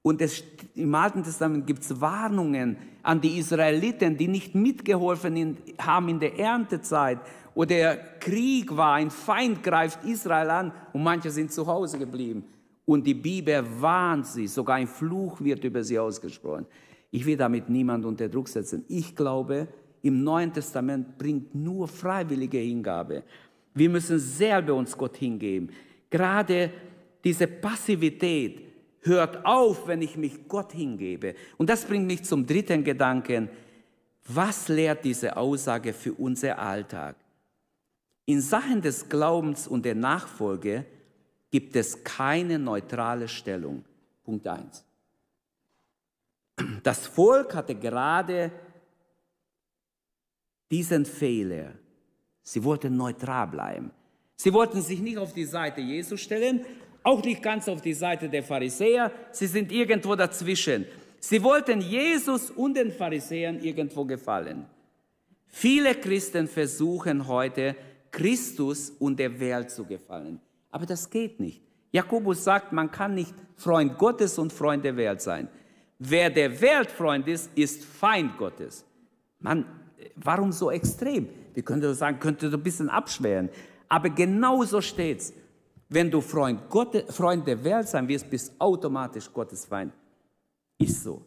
Und 0.00 0.20
es, 0.20 0.42
im 0.74 0.94
Alten 0.94 1.22
Testament 1.22 1.66
gibt 1.66 1.82
es 1.82 2.00
Warnungen 2.00 2.76
an 3.02 3.20
die 3.20 3.38
Israeliten, 3.38 4.16
die 4.16 4.28
nicht 4.28 4.54
mitgeholfen 4.54 5.36
in, 5.36 5.56
haben 5.78 6.08
in 6.08 6.20
der 6.20 6.38
Erntezeit 6.38 7.18
wo 7.54 7.64
der 7.64 7.96
Krieg 8.18 8.74
war, 8.74 8.94
ein 8.94 9.10
Feind 9.10 9.62
greift 9.62 10.04
Israel 10.04 10.50
an 10.50 10.72
und 10.92 11.02
manche 11.02 11.30
sind 11.30 11.52
zu 11.52 11.66
Hause 11.66 11.98
geblieben. 11.98 12.44
Und 12.84 13.06
die 13.06 13.14
Bibel 13.14 13.64
warnt 13.80 14.26
sie, 14.26 14.46
sogar 14.46 14.76
ein 14.76 14.86
Fluch 14.86 15.40
wird 15.40 15.62
über 15.64 15.84
sie 15.84 15.98
ausgesprochen. 15.98 16.66
Ich 17.12 17.26
will 17.26 17.36
damit 17.36 17.68
niemand 17.68 18.04
unter 18.06 18.28
Druck 18.28 18.48
setzen. 18.48 18.84
Ich 18.88 19.14
glaube, 19.14 19.68
im 20.00 20.24
Neuen 20.24 20.52
Testament 20.52 21.18
bringt 21.18 21.54
nur 21.54 21.86
freiwillige 21.86 22.58
Hingabe. 22.58 23.22
Wir 23.74 23.90
müssen 23.90 24.18
selber 24.18 24.74
uns 24.74 24.96
Gott 24.96 25.16
hingeben. 25.16 25.70
Gerade 26.10 26.72
diese 27.22 27.46
Passivität 27.46 28.62
hört 29.02 29.44
auf, 29.44 29.86
wenn 29.86 30.00
ich 30.00 30.16
mich 30.16 30.48
Gott 30.48 30.72
hingebe. 30.72 31.34
Und 31.58 31.68
das 31.68 31.84
bringt 31.84 32.06
mich 32.06 32.24
zum 32.24 32.46
dritten 32.46 32.82
Gedanken. 32.82 33.50
Was 34.26 34.68
lehrt 34.68 35.04
diese 35.04 35.36
Aussage 35.36 35.92
für 35.92 36.14
unser 36.14 36.58
Alltag? 36.58 37.16
In 38.24 38.40
Sachen 38.40 38.80
des 38.80 39.08
Glaubens 39.08 39.68
und 39.68 39.84
der 39.84 39.96
Nachfolge 39.96 40.86
gibt 41.50 41.76
es 41.76 42.02
keine 42.02 42.58
neutrale 42.58 43.28
Stellung. 43.28 43.84
Punkt 44.24 44.46
1. 44.46 44.84
Das 46.82 47.06
Volk 47.06 47.54
hatte 47.54 47.74
gerade 47.74 48.50
diesen 50.70 51.04
Fehler. 51.04 51.74
Sie 52.42 52.62
wollten 52.64 52.96
neutral 52.96 53.46
bleiben. 53.46 53.90
Sie 54.36 54.52
wollten 54.52 54.82
sich 54.82 55.00
nicht 55.00 55.18
auf 55.18 55.32
die 55.32 55.44
Seite 55.44 55.80
Jesu 55.80 56.16
stellen, 56.16 56.64
auch 57.02 57.22
nicht 57.22 57.42
ganz 57.42 57.68
auf 57.68 57.80
die 57.80 57.94
Seite 57.94 58.28
der 58.28 58.42
Pharisäer. 58.42 59.12
Sie 59.30 59.46
sind 59.46 59.70
irgendwo 59.70 60.16
dazwischen. 60.16 60.86
Sie 61.20 61.42
wollten 61.42 61.80
Jesus 61.80 62.50
und 62.50 62.74
den 62.74 62.90
Pharisäern 62.90 63.60
irgendwo 63.60 64.04
gefallen. 64.04 64.66
Viele 65.46 65.94
Christen 65.94 66.48
versuchen 66.48 67.28
heute, 67.28 67.76
Christus 68.10 68.90
und 68.90 69.18
der 69.18 69.38
Welt 69.38 69.70
zu 69.70 69.84
gefallen. 69.84 70.40
Aber 70.70 70.86
das 70.86 71.08
geht 71.08 71.38
nicht. 71.38 71.62
Jakobus 71.92 72.42
sagt, 72.42 72.72
man 72.72 72.90
kann 72.90 73.14
nicht 73.14 73.34
Freund 73.56 73.98
Gottes 73.98 74.38
und 74.38 74.52
Freund 74.52 74.84
der 74.84 74.96
Welt 74.96 75.20
sein. 75.20 75.48
Wer 76.04 76.30
der 76.30 76.60
Weltfreund 76.60 77.28
ist, 77.28 77.48
ist 77.54 77.84
Feind 77.84 78.36
Gottes. 78.36 78.84
Man, 79.38 79.64
warum 80.16 80.50
so 80.50 80.68
extrem? 80.68 81.28
Wir 81.54 81.62
könnten 81.62 81.94
sagen, 81.94 82.18
könnte 82.18 82.50
so 82.50 82.56
ein 82.56 82.62
bisschen 82.62 82.90
abschweren. 82.90 83.48
Aber 83.88 84.10
genau 84.10 84.64
so 84.64 84.80
steht's. 84.80 85.32
Wenn 85.88 86.10
du 86.10 86.20
Freund, 86.20 86.68
Gott, 86.68 87.04
Freund 87.12 87.46
der 87.46 87.62
Welt 87.62 87.86
sein 87.86 88.08
wirst, 88.08 88.28
bist 88.28 88.52
automatisch 88.58 89.32
Gottes 89.32 89.64
Feind. 89.64 89.92
Ist 90.76 91.04
so. 91.04 91.22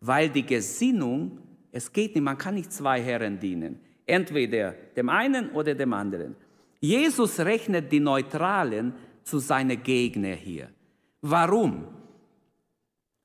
Weil 0.00 0.28
die 0.30 0.44
Gesinnung, 0.44 1.38
es 1.70 1.92
geht 1.92 2.16
nicht, 2.16 2.24
man 2.24 2.36
kann 2.36 2.56
nicht 2.56 2.72
zwei 2.72 3.00
Herren 3.00 3.38
dienen. 3.38 3.78
Entweder 4.04 4.72
dem 4.96 5.10
einen 5.10 5.50
oder 5.50 5.76
dem 5.76 5.92
anderen. 5.92 6.34
Jesus 6.80 7.38
rechnet 7.38 7.92
die 7.92 8.00
Neutralen 8.00 8.94
zu 9.22 9.38
seinen 9.38 9.80
Gegnern 9.80 10.38
hier. 10.38 10.70
Warum? 11.20 11.97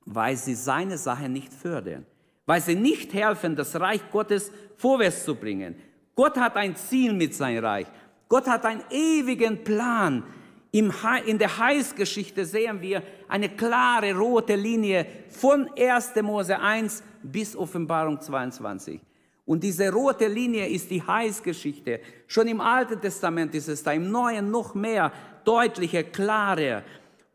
Weil 0.06 0.36
sie 0.36 0.54
seine 0.54 0.98
Sache 0.98 1.28
nicht 1.28 1.52
fördern. 1.52 2.06
Weil 2.46 2.60
sie 2.60 2.74
nicht 2.74 3.14
helfen, 3.14 3.56
das 3.56 3.78
Reich 3.78 4.02
Gottes 4.10 4.52
vorwärts 4.76 5.24
zu 5.24 5.34
bringen. 5.34 5.76
Gott 6.14 6.36
hat 6.36 6.56
ein 6.56 6.76
Ziel 6.76 7.12
mit 7.12 7.34
seinem 7.34 7.64
Reich. 7.64 7.86
Gott 8.28 8.46
hat 8.46 8.64
einen 8.64 8.82
ewigen 8.90 9.64
Plan. 9.64 10.22
In 10.70 11.38
der 11.38 11.58
Heilsgeschichte 11.58 12.44
sehen 12.44 12.80
wir 12.82 13.02
eine 13.28 13.48
klare 13.48 14.12
rote 14.12 14.56
Linie 14.56 15.06
von 15.30 15.70
1. 15.78 16.14
Mose 16.22 16.58
1 16.58 17.02
bis 17.22 17.56
Offenbarung 17.56 18.20
22. 18.20 19.00
Und 19.46 19.62
diese 19.62 19.92
rote 19.92 20.26
Linie 20.26 20.66
ist 20.68 20.90
die 20.90 21.02
Heilsgeschichte. 21.02 22.00
Schon 22.26 22.48
im 22.48 22.60
Alten 22.60 23.00
Testament 23.00 23.54
ist 23.54 23.68
es 23.68 23.82
da, 23.82 23.92
im 23.92 24.10
Neuen 24.10 24.50
noch 24.50 24.74
mehr, 24.74 25.12
deutlicher, 25.44 26.02
klarer. 26.02 26.82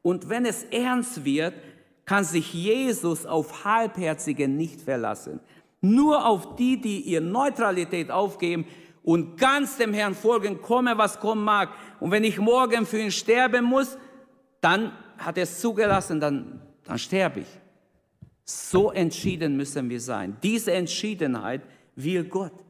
Und 0.01 0.27
wenn 0.27 0.45
es 0.45 0.63
ernst 0.63 1.23
wird, 1.23 1.53
kann 2.09 2.23
sich 2.23 2.55
Jesus 2.55 3.27
auf 3.27 3.65
Halbherzige 3.65 4.47
nicht 4.47 4.81
verlassen. 4.81 5.39
Nur 5.79 6.25
auf 6.25 6.55
die, 6.55 6.81
die 6.81 7.01
ihre 7.01 7.23
Neutralität 7.23 8.09
aufgeben 8.09 8.65
und 9.03 9.37
ganz 9.37 9.77
dem 9.77 9.93
Herrn 9.93 10.15
folgen, 10.15 10.59
komme 10.59 10.97
was 10.97 11.19
kommen 11.19 11.43
mag. 11.43 11.69
Und 11.99 12.09
wenn 12.09 12.23
ich 12.23 12.39
morgen 12.39 12.87
für 12.87 12.99
ihn 12.99 13.11
sterben 13.11 13.63
muss, 13.63 13.95
dann 14.59 14.91
hat 15.19 15.37
er 15.37 15.43
es 15.43 15.59
zugelassen, 15.59 16.19
dann, 16.19 16.59
dann 16.83 16.97
sterbe 16.97 17.41
ich. 17.41 17.59
So 18.43 18.89
entschieden 18.89 19.55
müssen 19.55 19.87
wir 19.87 20.01
sein. 20.01 20.35
Diese 20.41 20.71
Entschiedenheit 20.71 21.61
will 21.95 22.23
Gott. 22.23 22.65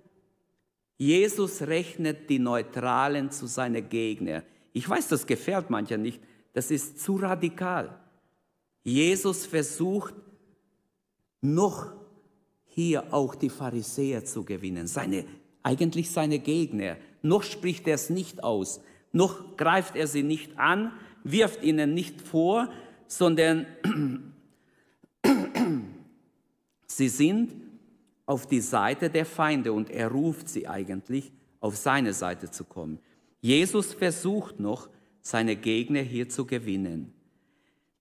Jesus 0.98 1.62
rechnet 1.62 2.30
die 2.30 2.40
Neutralen 2.40 3.32
zu 3.32 3.48
seinen 3.48 3.88
Gegnern. 3.88 4.44
Ich 4.74 4.90
weiß, 4.90 5.08
das 5.08 5.26
gefällt 5.26 5.70
manchen 5.70 6.02
nicht. 6.02 6.20
Das 6.52 6.72
ist 6.72 7.00
zu 7.00 7.16
radikal. 7.16 7.98
Jesus 8.90 9.46
versucht 9.46 10.16
noch 11.42 11.94
hier 12.66 13.14
auch 13.14 13.36
die 13.36 13.50
Pharisäer 13.50 14.26
zu 14.26 14.44
gewinnen, 14.44 14.88
seine, 14.88 15.26
eigentlich 15.64 16.12
seine 16.12 16.40
Gegner. 16.40 16.98
Noch 17.22 17.44
spricht 17.44 17.88
er 17.88 17.96
es 17.96 18.10
nicht 18.10 18.44
aus, 18.44 18.82
noch 19.12 19.58
greift 19.58 19.96
er 19.96 20.08
sie 20.08 20.24
nicht 20.24 20.58
an, 20.58 20.92
wirft 21.24 21.64
ihnen 21.64 21.94
nicht 21.94 22.22
vor, 22.22 22.70
sondern 23.08 23.66
sie 26.88 27.10
sind 27.10 27.54
auf 28.26 28.48
die 28.48 28.62
Seite 28.62 29.10
der 29.10 29.26
Feinde 29.26 29.74
und 29.74 29.90
er 29.90 30.10
ruft 30.10 30.50
sie 30.50 30.68
eigentlich, 30.68 31.32
auf 31.60 31.76
seine 31.76 32.14
Seite 32.14 32.50
zu 32.50 32.64
kommen. 32.64 33.00
Jesus 33.42 33.94
versucht 33.94 34.60
noch, 34.60 34.90
seine 35.22 35.56
Gegner 35.56 36.02
hier 36.02 36.30
zu 36.30 36.46
gewinnen. 36.46 37.14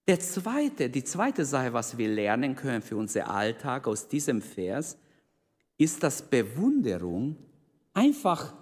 Der 0.08 0.20
zweite, 0.20 0.88
die 0.88 1.04
zweite 1.04 1.44
Sache, 1.44 1.74
was 1.74 1.98
wir 1.98 2.08
lernen 2.08 2.56
können 2.56 2.80
für 2.80 2.96
unser 2.96 3.30
Alltag 3.30 3.86
aus 3.86 4.08
diesem 4.08 4.40
Vers, 4.40 4.96
ist, 5.76 6.02
dass 6.02 6.22
Bewunderung, 6.22 7.36
einfach 7.92 8.54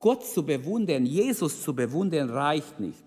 Gott 0.00 0.26
zu 0.26 0.44
bewundern, 0.44 1.06
Jesus 1.06 1.62
zu 1.62 1.72
bewundern, 1.72 2.30
reicht 2.30 2.80
nicht. 2.80 3.04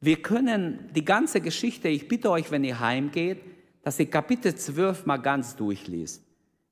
Wir 0.00 0.22
können 0.22 0.90
die 0.94 1.04
ganze 1.04 1.42
Geschichte, 1.42 1.88
ich 1.88 2.08
bitte 2.08 2.30
euch, 2.30 2.50
wenn 2.50 2.64
ihr 2.64 2.80
heimgeht, 2.80 3.42
dass 3.82 4.00
ihr 4.00 4.08
Kapitel 4.08 4.54
12 4.54 5.04
mal 5.04 5.18
ganz 5.18 5.56
durchliest. 5.56 6.22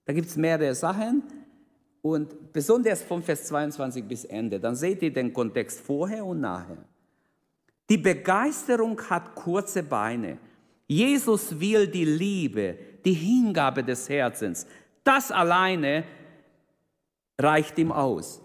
Da 0.06 0.14
gibt 0.14 0.28
es 0.28 0.36
mehrere 0.36 0.74
Sachen 0.74 1.24
und 2.00 2.54
besonders 2.54 3.02
von 3.02 3.22
Vers 3.22 3.44
22 3.44 4.04
bis 4.04 4.24
Ende. 4.24 4.58
Dann 4.58 4.76
seht 4.76 5.02
ihr 5.02 5.12
den 5.12 5.30
Kontext 5.34 5.80
vorher 5.80 6.24
und 6.24 6.40
nachher. 6.40 6.82
Die 7.92 7.98
Begeisterung 7.98 8.98
hat 9.10 9.34
kurze 9.34 9.82
Beine. 9.82 10.38
Jesus 10.86 11.60
will 11.60 11.86
die 11.86 12.06
Liebe, 12.06 12.78
die 13.04 13.12
Hingabe 13.12 13.84
des 13.84 14.08
Herzens. 14.08 14.66
Das 15.04 15.30
alleine 15.30 16.04
reicht 17.38 17.76
ihm 17.76 17.92
aus. 17.92 18.40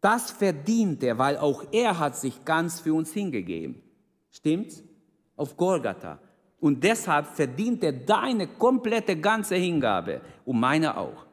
Das 0.00 0.30
verdient 0.30 1.02
er, 1.02 1.18
weil 1.18 1.36
auch 1.36 1.66
er 1.70 1.98
hat 1.98 2.16
sich 2.16 2.42
ganz 2.46 2.80
für 2.80 2.94
uns 2.94 3.12
hingegeben. 3.12 3.82
Stimmt's? 4.30 4.82
Auf 5.36 5.54
Golgatha. 5.54 6.18
Und 6.58 6.82
deshalb 6.82 7.26
verdient 7.26 7.84
er 7.84 7.92
deine 7.92 8.46
komplette 8.46 9.16
ganze 9.20 9.56
Hingabe 9.56 10.22
und 10.46 10.58
meine 10.58 10.96
auch. 10.96 11.26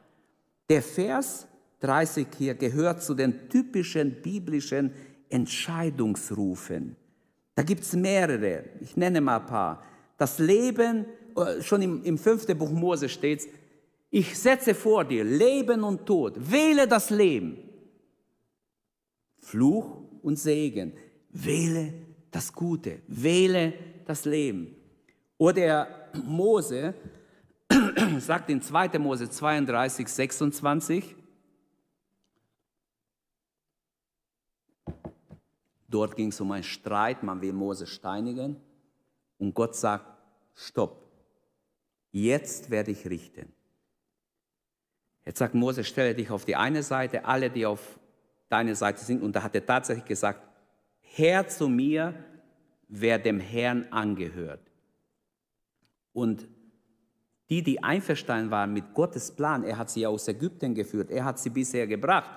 Der 0.69 0.81
Vers 0.81 1.47
30 1.79 2.27
hier 2.37 2.55
gehört 2.55 3.01
zu 3.01 3.13
den 3.13 3.47
typischen 3.47 4.21
biblischen 4.21 4.91
Entscheidungsrufen. 5.29 6.97
Da 7.55 7.63
gibt 7.63 7.81
es 7.81 7.93
mehrere. 7.93 8.65
Ich 8.81 8.95
nenne 8.95 9.21
mal 9.21 9.39
ein 9.39 9.45
paar. 9.45 9.83
Das 10.17 10.39
Leben, 10.39 11.05
äh, 11.35 11.61
schon 11.61 11.81
im, 11.81 12.03
im 12.03 12.17
fünften 12.17 12.57
Buch 12.57 12.69
Mose 12.69 13.09
steht 13.09 13.47
ich 14.15 14.39
setze 14.39 14.73
vor 14.73 15.03
dir 15.03 15.25
Leben 15.25 15.83
und 15.83 16.05
Tod. 16.05 16.35
Wähle 16.37 16.87
das 16.87 17.09
Leben. 17.09 17.57
Fluch 19.39 20.03
und 20.21 20.39
Segen. 20.39 20.93
Wähle 21.31 21.93
das 22.31 22.53
Gute. 22.53 22.99
Wähle 23.07 23.73
das 24.05 24.23
Leben. 24.23 24.73
Oder 25.37 26.09
Mose 26.23 26.93
sagt 28.19 28.49
in 28.49 28.61
2. 28.61 28.97
Mose 28.99 29.29
32, 29.29 30.07
26, 30.07 31.15
Dort 35.95 36.17
ging 36.17 36.27
es 36.27 36.41
um 36.41 36.51
einen 36.51 36.61
Streit, 36.61 37.23
man 37.23 37.39
will 37.39 37.53
Mose 37.53 37.87
steinigen. 37.87 38.57
Und 39.37 39.53
Gott 39.53 39.77
sagt, 39.77 40.05
stopp, 40.53 41.09
jetzt 42.11 42.69
werde 42.69 42.91
ich 42.91 43.07
richten. 43.07 43.53
Jetzt 45.25 45.39
sagt 45.39 45.55
Mose, 45.55 45.85
stelle 45.85 46.13
dich 46.13 46.29
auf 46.31 46.43
die 46.43 46.57
eine 46.57 46.83
Seite, 46.83 47.23
alle, 47.23 47.49
die 47.49 47.65
auf 47.65 47.97
deine 48.49 48.75
Seite 48.75 49.05
sind. 49.05 49.23
Und 49.23 49.37
da 49.37 49.43
hat 49.43 49.55
er 49.55 49.65
tatsächlich 49.65 50.03
gesagt, 50.03 50.41
Herr 50.99 51.47
zu 51.47 51.69
mir, 51.69 52.13
wer 52.89 53.17
dem 53.17 53.39
Herrn 53.39 53.87
angehört. 53.89 54.69
Und 56.11 56.45
die, 57.49 57.63
die 57.63 57.81
einverstanden 57.81 58.51
waren 58.51 58.73
mit 58.73 58.93
Gottes 58.93 59.31
Plan, 59.31 59.63
er 59.63 59.77
hat 59.77 59.89
sie 59.89 60.05
aus 60.05 60.27
Ägypten 60.27 60.75
geführt, 60.75 61.09
er 61.09 61.23
hat 61.23 61.39
sie 61.39 61.51
bisher 61.51 61.87
gebracht. 61.87 62.31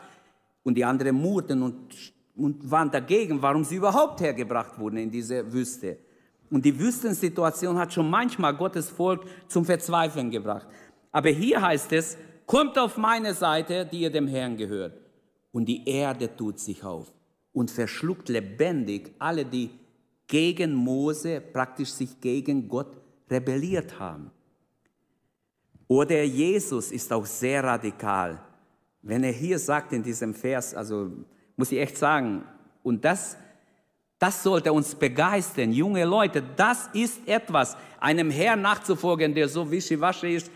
Und 0.62 0.77
die 0.77 0.85
anderen 0.85 1.16
murrten 1.16 1.61
und 1.61 2.16
und 2.38 2.70
waren 2.70 2.90
dagegen, 2.90 3.42
warum 3.42 3.64
sie 3.64 3.77
überhaupt 3.77 4.20
hergebracht 4.20 4.79
wurden 4.79 4.96
in 4.98 5.11
diese 5.11 5.53
Wüste. 5.53 5.98
Und 6.51 6.64
die 6.64 6.79
Wüstensituation 6.79 7.77
hat 7.77 7.92
schon 7.92 8.09
manchmal 8.09 8.57
Gottes 8.57 8.88
Volk 8.88 9.24
zum 9.48 9.64
Verzweifeln 9.64 10.31
gebracht. 10.31 10.66
Aber 11.12 11.29
hier 11.29 11.61
heißt 11.61 11.92
es, 11.92 12.16
kommt 12.46 12.79
auf 12.79 12.96
meine 12.96 13.35
Seite, 13.35 13.85
die 13.85 14.01
ihr 14.01 14.11
dem 14.11 14.29
Herrn 14.29 14.57
gehört. 14.57 14.98
Und 15.53 15.66
die 15.66 15.87
Erde 15.87 16.35
tut 16.35 16.59
sich 16.59 16.85
auf 16.85 17.12
und 17.53 17.70
verschluckt 17.70 18.29
lebendig 18.29 19.12
alle, 19.18 19.44
die 19.44 19.70
gegen 20.27 20.74
Mose, 20.74 21.40
praktisch 21.40 21.90
sich 21.90 22.20
gegen 22.20 22.68
Gott 22.68 22.96
rebelliert 23.29 23.98
haben. 23.98 24.31
Oder 25.88 26.22
Jesus 26.22 26.92
ist 26.92 27.12
auch 27.12 27.27
sehr 27.27 27.64
radikal. 27.64 28.40
Wenn 29.03 29.24
er 29.24 29.33
hier 29.33 29.59
sagt 29.59 29.92
in 29.92 30.03
diesem 30.03 30.35
Vers, 30.35 30.74
also 30.74 31.11
muss 31.59 31.73
ich 31.73 31.81
echt 31.81 31.99
sagen. 31.99 32.44
Und 32.83 33.05
das, 33.05 33.37
das 34.18 34.42
sollte 34.42 34.73
uns 34.73 34.94
begeistern, 34.94 35.73
junge 35.73 36.05
Leute. 36.05 36.42
Das 36.57 36.88
ist 36.94 37.27
etwas, 37.29 37.77
einem 38.01 38.31
Herrn 38.31 38.62
nachzufolgen, 38.62 39.35
der 39.35 39.49
so 39.49 39.71
wischiwaschi 39.71 40.37
ist, 40.37 40.51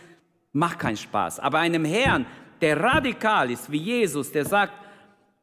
macht 0.52 0.78
keinen 0.78 0.96
Spaß. 0.96 1.40
Aber 1.40 1.58
einem 1.58 1.84
Herrn, 1.84 2.24
der 2.60 2.80
radikal 2.80 3.50
ist, 3.50 3.70
wie 3.70 3.78
Jesus, 3.78 4.30
der 4.30 4.44
sagt, 4.44 4.72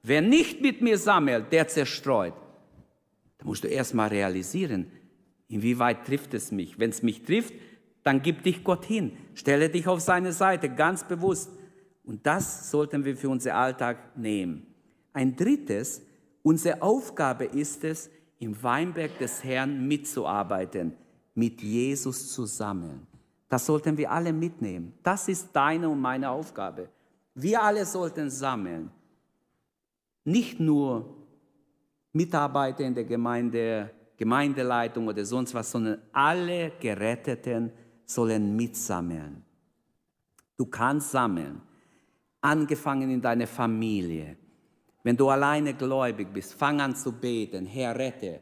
wer 0.01 0.21
nicht 0.21 0.61
mit 0.61 0.81
mir 0.81 0.97
sammelt, 0.97 1.51
der 1.51 1.67
zerstreut. 1.67 2.33
Da 3.37 3.45
musst 3.45 3.63
du 3.63 3.67
erst 3.67 3.93
mal 3.93 4.07
realisieren, 4.07 4.91
inwieweit 5.49 6.05
trifft 6.05 6.33
es 6.33 6.51
mich. 6.51 6.79
Wenn 6.79 6.91
es 6.91 7.03
mich 7.03 7.23
trifft, 7.23 7.53
dann 8.03 8.21
gib 8.21 8.43
dich 8.43 8.63
Gott 8.63 8.85
hin. 8.85 9.17
Stelle 9.33 9.69
dich 9.69 9.87
auf 9.87 9.99
seine 9.99 10.31
Seite, 10.31 10.69
ganz 10.69 11.03
bewusst. 11.03 11.51
Und 12.03 12.25
das 12.25 12.71
sollten 12.71 13.03
wir 13.03 13.17
für 13.17 13.29
unseren 13.29 13.55
Alltag 13.55 14.17
nehmen. 14.17 14.68
Ein 15.13 15.35
drittes, 15.35 16.01
unsere 16.43 16.81
Aufgabe 16.81 17.45
ist 17.45 17.83
es, 17.83 18.09
im 18.39 18.61
Weinberg 18.63 19.17
des 19.19 19.43
Herrn 19.43 19.87
mitzuarbeiten, 19.87 20.93
mit 21.35 21.61
Jesus 21.61 22.31
zusammen. 22.31 23.05
Das 23.49 23.65
sollten 23.65 23.97
wir 23.97 24.11
alle 24.11 24.31
mitnehmen. 24.31 24.93
Das 25.03 25.27
ist 25.27 25.49
deine 25.53 25.89
und 25.89 25.99
meine 25.99 26.29
Aufgabe. 26.29 26.89
Wir 27.33 27.61
alle 27.61 27.85
sollten 27.85 28.29
sammeln. 28.29 28.91
Nicht 30.23 30.59
nur 30.59 31.15
Mitarbeiter 32.13 32.83
in 32.83 32.93
der 32.93 33.05
Gemeinde, 33.05 33.91
Gemeindeleitung 34.17 35.07
oder 35.07 35.25
sonst 35.25 35.53
was, 35.53 35.71
sondern 35.71 36.01
alle 36.11 36.73
Geretteten 36.79 37.71
sollen 38.05 38.55
mitsammeln. 38.55 39.43
Du 40.57 40.65
kannst 40.65 41.11
sammeln, 41.11 41.61
angefangen 42.41 43.09
in 43.09 43.21
deiner 43.21 43.47
Familie, 43.47 44.37
wenn 45.03 45.17
du 45.17 45.29
alleine 45.29 45.73
gläubig 45.73 46.27
bist, 46.33 46.53
fang 46.53 46.81
an 46.81 46.95
zu 46.95 47.11
beten, 47.11 47.65
Herr, 47.65 47.97
rette 47.97 48.41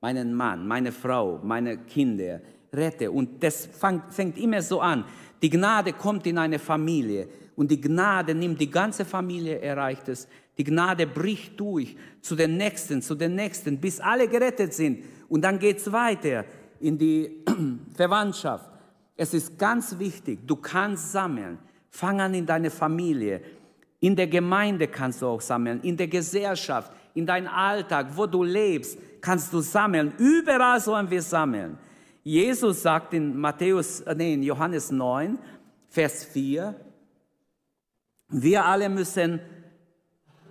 meinen 0.00 0.34
Mann, 0.34 0.66
meine 0.66 0.92
Frau, 0.92 1.40
meine 1.42 1.78
Kinder, 1.78 2.40
rette. 2.72 3.10
Und 3.10 3.42
das 3.42 3.68
fängt 4.10 4.38
immer 4.38 4.62
so 4.62 4.80
an. 4.80 5.04
Die 5.42 5.50
Gnade 5.50 5.92
kommt 5.92 6.26
in 6.26 6.38
eine 6.38 6.58
Familie 6.58 7.28
und 7.56 7.70
die 7.70 7.80
Gnade 7.80 8.34
nimmt 8.34 8.60
die 8.60 8.70
ganze 8.70 9.04
Familie, 9.04 9.60
erreicht 9.60 10.08
es. 10.08 10.28
Die 10.56 10.64
Gnade 10.64 11.06
bricht 11.06 11.58
durch 11.60 11.96
zu 12.20 12.34
den 12.34 12.56
Nächsten, 12.56 13.00
zu 13.00 13.14
den 13.14 13.36
Nächsten, 13.36 13.78
bis 13.78 14.00
alle 14.00 14.28
gerettet 14.28 14.74
sind. 14.74 15.04
Und 15.28 15.42
dann 15.42 15.58
geht 15.58 15.78
es 15.78 15.92
weiter 15.92 16.44
in 16.80 16.98
die 16.98 17.44
Verwandtschaft. 17.94 18.68
Es 19.16 19.34
ist 19.34 19.58
ganz 19.58 19.98
wichtig, 19.98 20.46
du 20.46 20.56
kannst 20.56 21.12
sammeln. 21.12 21.58
Fang 21.90 22.20
an 22.20 22.34
in 22.34 22.46
deine 22.46 22.70
Familie. 22.70 23.40
In 24.00 24.14
der 24.14 24.28
Gemeinde 24.28 24.86
kannst 24.86 25.22
du 25.22 25.26
auch 25.26 25.40
sammeln, 25.40 25.80
in 25.82 25.96
der 25.96 26.06
Gesellschaft, 26.06 26.92
in 27.14 27.26
deinem 27.26 27.48
Alltag, 27.48 28.08
wo 28.14 28.26
du 28.26 28.44
lebst, 28.44 28.98
kannst 29.20 29.52
du 29.52 29.60
sammeln. 29.60 30.12
Überall 30.18 30.80
sollen 30.80 31.10
wir 31.10 31.22
sammeln. 31.22 31.78
Jesus 32.22 32.82
sagt 32.82 33.14
in 33.14 33.36
Matthäus, 33.36 34.00
äh, 34.02 34.14
nee, 34.14 34.34
in 34.34 34.42
Johannes 34.42 34.90
9, 34.90 35.38
Vers 35.88 36.24
4, 36.24 36.74
Wir 38.30 38.64
alle 38.66 38.90
müssen, 38.90 39.40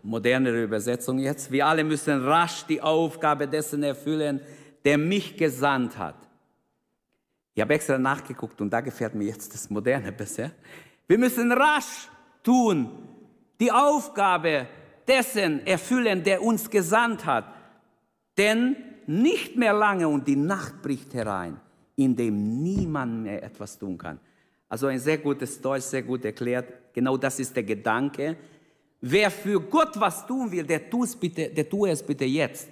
modernere 0.02 0.64
Übersetzung 0.64 1.20
jetzt, 1.20 1.52
wir 1.52 1.68
alle 1.68 1.84
müssen 1.84 2.26
rasch 2.26 2.66
die 2.66 2.82
Aufgabe 2.82 3.48
dessen 3.48 3.84
erfüllen, 3.84 4.42
der 4.84 4.98
mich 4.98 5.38
gesandt 5.38 5.96
hat. 5.98 6.16
Ich 7.54 7.62
habe 7.62 7.76
extra 7.76 8.00
nachgeguckt 8.00 8.60
und 8.62 8.72
da 8.72 8.82
gefällt 8.82 9.14
mir 9.14 9.26
jetzt 9.26 9.54
das 9.54 9.70
Moderne 9.70 10.12
besser. 10.12 10.52
Wir 11.08 11.20
müssen 11.20 11.52
rasch 11.52 12.10
tun, 12.42 13.07
die 13.60 13.72
Aufgabe 13.72 14.68
dessen 15.08 15.66
erfüllen, 15.66 16.24
der 16.24 16.42
uns 16.42 16.70
gesandt 16.70 17.26
hat. 17.26 17.46
Denn 18.38 18.76
nicht 19.08 19.56
mehr 19.56 19.74
lange 19.74 20.08
und 20.08 20.28
die 20.28 20.36
Nacht 20.36 20.82
bricht 20.82 21.14
herein, 21.14 21.60
in 21.96 22.16
dem 22.16 22.62
niemand 22.62 23.24
mehr 23.24 23.42
etwas 23.42 23.80
tun 23.80 23.98
kann. 23.98 24.20
Also 24.70 24.88
ein 24.88 25.00
sehr 25.00 25.18
gutes 25.18 25.62
Deutsch, 25.62 25.86
sehr 25.86 26.04
gut 26.04 26.26
erklärt. 26.26 26.94
Genau 26.94 27.16
das 27.16 27.40
ist 27.40 27.56
der 27.56 27.64
Gedanke. 27.64 28.36
Wer 29.00 29.32
für 29.32 29.62
Gott 29.62 30.00
was 30.00 30.28
tun 30.28 30.52
will, 30.52 30.64
der, 30.64 30.82
bitte, 31.20 31.50
der 31.50 31.70
tue 31.70 31.90
es 31.90 32.04
bitte 32.04 32.26
jetzt. 32.26 32.68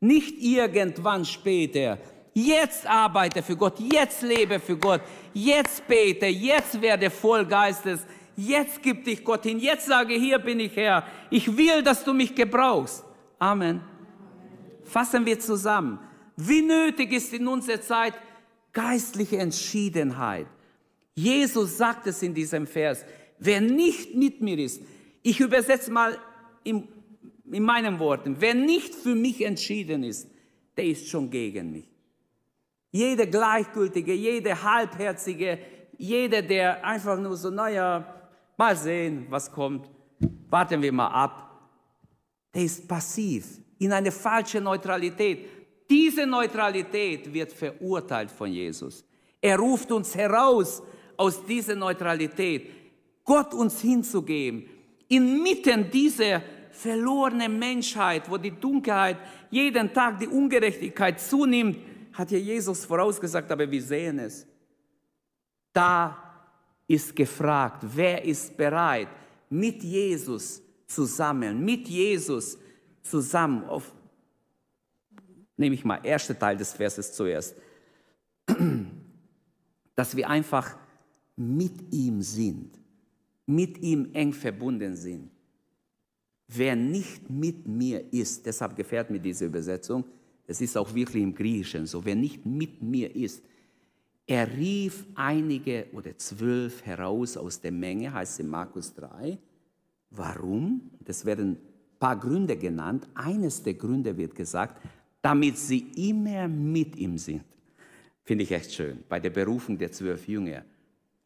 Nicht 0.00 0.42
irgendwann 0.42 1.24
später. 1.24 1.98
Jetzt 2.34 2.86
arbeite 2.86 3.42
für 3.42 3.56
Gott, 3.56 3.78
jetzt 3.78 4.22
lebe 4.22 4.58
für 4.58 4.76
Gott, 4.76 5.02
jetzt 5.34 5.86
bete, 5.86 6.26
jetzt 6.26 6.80
werde 6.80 7.10
voll 7.10 7.44
Geistes, 7.44 8.00
jetzt 8.36 8.82
gib 8.82 9.04
dich 9.04 9.24
Gott 9.24 9.44
hin, 9.44 9.58
jetzt 9.58 9.86
sage, 9.86 10.14
hier 10.14 10.38
bin 10.38 10.60
ich 10.60 10.76
Herr, 10.76 11.06
ich 11.30 11.56
will, 11.56 11.82
dass 11.82 12.04
du 12.04 12.12
mich 12.12 12.34
gebrauchst. 12.34 13.04
Amen. 13.38 13.80
Fassen 14.84 15.24
wir 15.24 15.38
zusammen. 15.38 15.98
Wie 16.36 16.62
nötig 16.62 17.12
ist 17.12 17.32
in 17.32 17.46
unserer 17.46 17.80
Zeit 17.80 18.14
geistliche 18.72 19.38
Entschiedenheit. 19.38 20.46
Jesus 21.14 21.76
sagt 21.76 22.06
es 22.06 22.22
in 22.22 22.34
diesem 22.34 22.66
Vers, 22.66 23.04
wer 23.38 23.60
nicht 23.60 24.14
mit 24.14 24.40
mir 24.40 24.58
ist, 24.58 24.80
ich 25.22 25.40
übersetze 25.40 25.90
mal 25.90 26.18
in, 26.64 26.88
in 27.50 27.62
meinen 27.62 27.98
Worten, 27.98 28.36
wer 28.38 28.54
nicht 28.54 28.94
für 28.94 29.14
mich 29.14 29.44
entschieden 29.44 30.04
ist, 30.04 30.28
der 30.76 30.86
ist 30.86 31.08
schon 31.08 31.30
gegen 31.30 31.70
mich. 31.70 31.88
Jeder 32.90 33.26
Gleichgültige, 33.26 34.12
jeder 34.12 34.62
Halbherzige, 34.62 35.58
jeder, 35.98 36.42
der 36.42 36.84
einfach 36.84 37.18
nur 37.18 37.36
so, 37.36 37.50
naja, 37.50 38.21
mal 38.56 38.76
sehen, 38.76 39.26
was 39.28 39.50
kommt, 39.50 39.90
warten 40.48 40.80
wir 40.82 40.92
mal 40.92 41.08
ab, 41.08 41.68
der 42.54 42.62
ist 42.62 42.86
passiv, 42.86 43.60
in 43.78 43.92
eine 43.92 44.12
falsche 44.12 44.60
Neutralität. 44.60 45.48
Diese 45.88 46.26
Neutralität 46.26 47.32
wird 47.32 47.52
verurteilt 47.52 48.30
von 48.30 48.52
Jesus. 48.52 49.04
Er 49.40 49.58
ruft 49.58 49.90
uns 49.90 50.14
heraus 50.14 50.82
aus 51.16 51.44
dieser 51.44 51.74
Neutralität, 51.74 52.70
Gott 53.24 53.54
uns 53.54 53.80
hinzugeben, 53.80 54.66
inmitten 55.08 55.90
dieser 55.90 56.42
verlorenen 56.70 57.58
Menschheit, 57.58 58.30
wo 58.30 58.36
die 58.38 58.50
Dunkelheit 58.50 59.18
jeden 59.50 59.92
Tag 59.92 60.18
die 60.18 60.26
Ungerechtigkeit 60.26 61.20
zunimmt, 61.20 61.78
hat 62.12 62.30
ja 62.30 62.38
Jesus 62.38 62.84
vorausgesagt, 62.84 63.50
aber 63.50 63.70
wir 63.70 63.82
sehen 63.82 64.18
es. 64.18 64.46
Da 65.72 66.31
ist 66.86 67.14
gefragt, 67.14 67.84
wer 67.94 68.24
ist 68.24 68.56
bereit, 68.56 69.08
mit 69.48 69.82
Jesus 69.82 70.62
zusammen, 70.86 71.64
mit 71.64 71.88
Jesus 71.88 72.58
zusammen, 73.02 73.64
auf, 73.64 73.92
nehme 75.56 75.74
ich 75.74 75.84
mal, 75.84 76.00
erster 76.02 76.38
Teil 76.38 76.56
des 76.56 76.72
Verses 76.72 77.12
zuerst, 77.12 77.54
dass 79.94 80.16
wir 80.16 80.28
einfach 80.28 80.76
mit 81.36 81.92
ihm 81.92 82.22
sind, 82.22 82.78
mit 83.46 83.78
ihm 83.78 84.10
eng 84.12 84.32
verbunden 84.32 84.96
sind. 84.96 85.30
Wer 86.48 86.76
nicht 86.76 87.30
mit 87.30 87.66
mir 87.66 88.12
ist, 88.12 88.44
deshalb 88.44 88.76
gefährt 88.76 89.10
mir 89.10 89.20
diese 89.20 89.46
Übersetzung, 89.46 90.04
es 90.46 90.60
ist 90.60 90.76
auch 90.76 90.92
wirklich 90.94 91.22
im 91.22 91.34
Griechischen 91.34 91.86
so, 91.86 92.04
wer 92.04 92.14
nicht 92.14 92.44
mit 92.44 92.82
mir 92.82 93.14
ist, 93.14 93.42
er 94.26 94.50
rief 94.56 95.04
einige 95.14 95.86
oder 95.92 96.16
zwölf 96.16 96.84
heraus 96.84 97.36
aus 97.36 97.60
der 97.60 97.72
Menge, 97.72 98.12
heißt 98.12 98.34
es 98.34 98.38
in 98.38 98.48
Markus 98.48 98.94
3. 98.94 99.38
Warum? 100.10 100.90
Das 101.00 101.24
werden 101.24 101.52
ein 101.52 101.58
paar 101.98 102.18
Gründe 102.18 102.56
genannt. 102.56 103.08
Eines 103.14 103.62
der 103.62 103.74
Gründe 103.74 104.16
wird 104.16 104.34
gesagt, 104.34 104.80
damit 105.20 105.58
sie 105.58 105.86
immer 106.10 106.48
mit 106.48 106.96
ihm 106.96 107.18
sind. 107.18 107.44
Finde 108.24 108.44
ich 108.44 108.52
echt 108.52 108.72
schön, 108.72 109.02
bei 109.08 109.18
der 109.18 109.30
Berufung 109.30 109.76
der 109.76 109.90
zwölf 109.90 110.28
Jünger. 110.28 110.64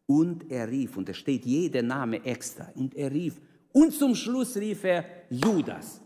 Und 0.06 0.50
er 0.50 0.70
rief, 0.70 0.96
und 0.96 1.08
da 1.08 1.14
steht 1.14 1.44
jeder 1.44 1.82
Name 1.82 2.24
extra, 2.24 2.70
und 2.74 2.94
er 2.94 3.10
rief, 3.10 3.40
und 3.72 3.92
zum 3.92 4.14
Schluss 4.14 4.56
rief 4.56 4.84
er 4.84 5.04
Judas. 5.28 6.00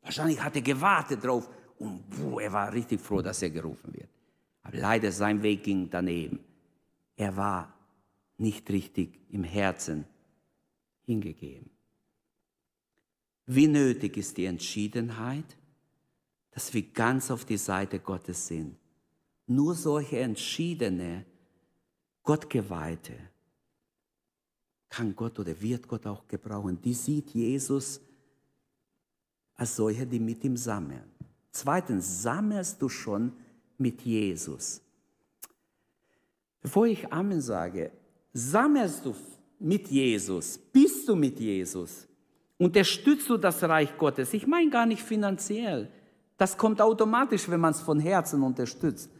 Wahrscheinlich 0.00 0.42
hat 0.42 0.54
er 0.56 0.62
gewartet 0.62 1.22
drauf 1.22 1.50
und 1.78 2.08
puh, 2.08 2.38
er 2.38 2.52
war 2.52 2.72
richtig 2.72 3.00
froh, 3.00 3.20
dass 3.20 3.42
er 3.42 3.50
gerufen 3.50 3.92
wird. 3.92 4.08
Aber 4.64 4.76
leider 4.76 5.12
sein 5.12 5.42
Weg 5.42 5.62
ging 5.62 5.88
daneben. 5.88 6.40
Er 7.16 7.36
war 7.36 7.72
nicht 8.38 8.68
richtig 8.70 9.20
im 9.30 9.44
Herzen 9.44 10.04
hingegeben. 11.04 11.70
Wie 13.46 13.68
nötig 13.68 14.16
ist 14.16 14.36
die 14.36 14.46
Entschiedenheit, 14.46 15.56
dass 16.50 16.72
wir 16.72 16.82
ganz 16.82 17.30
auf 17.30 17.44
die 17.44 17.58
Seite 17.58 18.00
Gottes 18.00 18.46
sind. 18.46 18.76
Nur 19.46 19.74
solche 19.74 20.18
entschiedene, 20.20 21.26
Gottgeweihte 22.22 23.12
kann 24.88 25.14
Gott 25.14 25.38
oder 25.38 25.60
wird 25.60 25.86
Gott 25.86 26.06
auch 26.06 26.26
gebrauchen. 26.26 26.80
Die 26.80 26.94
sieht 26.94 27.30
Jesus 27.30 28.00
als 29.56 29.76
solche, 29.76 30.06
die 30.06 30.20
mit 30.20 30.42
ihm 30.44 30.56
sammeln. 30.56 31.04
Zweitens, 31.50 32.22
sammelst 32.22 32.80
du 32.80 32.88
schon 32.88 33.32
mit 33.78 34.02
Jesus? 34.02 34.80
Bevor 36.60 36.86
ich 36.86 37.12
Amen 37.12 37.40
sage, 37.40 37.90
sammelst 38.32 39.04
du 39.04 39.14
mit 39.58 39.88
Jesus? 39.88 40.58
Bist 40.58 41.08
du 41.08 41.14
mit 41.14 41.38
Jesus? 41.38 42.06
Unterstützt 42.58 43.28
du 43.28 43.36
das 43.36 43.62
Reich 43.62 43.96
Gottes? 43.98 44.32
Ich 44.32 44.46
meine 44.46 44.70
gar 44.70 44.86
nicht 44.86 45.02
finanziell. 45.02 45.90
Das 46.36 46.56
kommt 46.56 46.80
automatisch, 46.80 47.48
wenn 47.48 47.60
man 47.60 47.72
es 47.72 47.80
von 47.80 48.00
Herzen 48.00 48.42
unterstützt. 48.42 49.10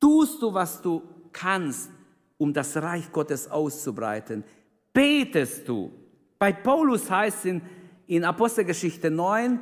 Tust 0.00 0.42
du, 0.42 0.52
was 0.52 0.80
du 0.82 1.02
kannst, 1.32 1.90
um 2.38 2.52
das 2.52 2.76
Reich 2.76 3.10
Gottes 3.12 3.50
auszubreiten? 3.50 4.44
Betest 4.92 5.68
du? 5.68 5.92
Bei 6.38 6.52
Paulus 6.52 7.10
heißt 7.10 7.38
es 7.38 7.44
in, 7.44 7.62
in 8.06 8.24
Apostelgeschichte 8.24 9.10
9, 9.10 9.60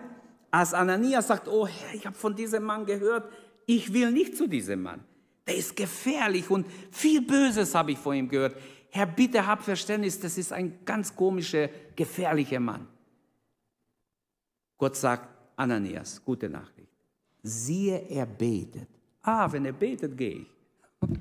als 0.51 0.73
Ananias 0.73 1.27
sagt, 1.27 1.49
oh 1.49 1.67
Herr, 1.67 1.95
ich 1.95 2.07
habe 2.07 2.17
von 2.17 2.35
diesem 2.35 2.65
Mann 2.65 2.87
gehört, 2.87 3.31
ich 3.69 3.93
will 3.93 4.11
nicht 4.11 4.35
zu 4.35 4.47
diesem 4.47 4.83
Mann. 4.83 5.05
Der 5.47 5.55
ist 5.55 5.77
gefährlich 5.77 6.49
und 6.51 6.67
viel 6.91 7.21
Böses 7.21 7.75
habe 7.75 7.93
ich 7.93 7.99
von 7.99 8.17
ihm 8.17 8.29
gehört. 8.29 8.57
Herr, 8.91 9.05
bitte 9.05 9.47
hab 9.47 9.63
Verständnis, 9.63 10.19
das 10.19 10.39
ist 10.39 10.53
ein 10.55 10.79
ganz 10.87 11.15
komischer, 11.15 11.69
gefährlicher 11.95 12.61
Mann. 12.61 12.89
Gott 14.79 14.97
sagt, 14.97 15.29
Ananias, 15.55 16.25
gute 16.25 16.49
Nachricht. 16.49 16.89
Siehe, 17.43 18.09
er 18.09 18.25
betet. 18.25 18.89
Ah, 19.23 19.53
wenn 19.53 19.67
er 19.67 19.73
betet, 19.73 20.17
gehe 20.17 20.37
ich. 20.37 20.47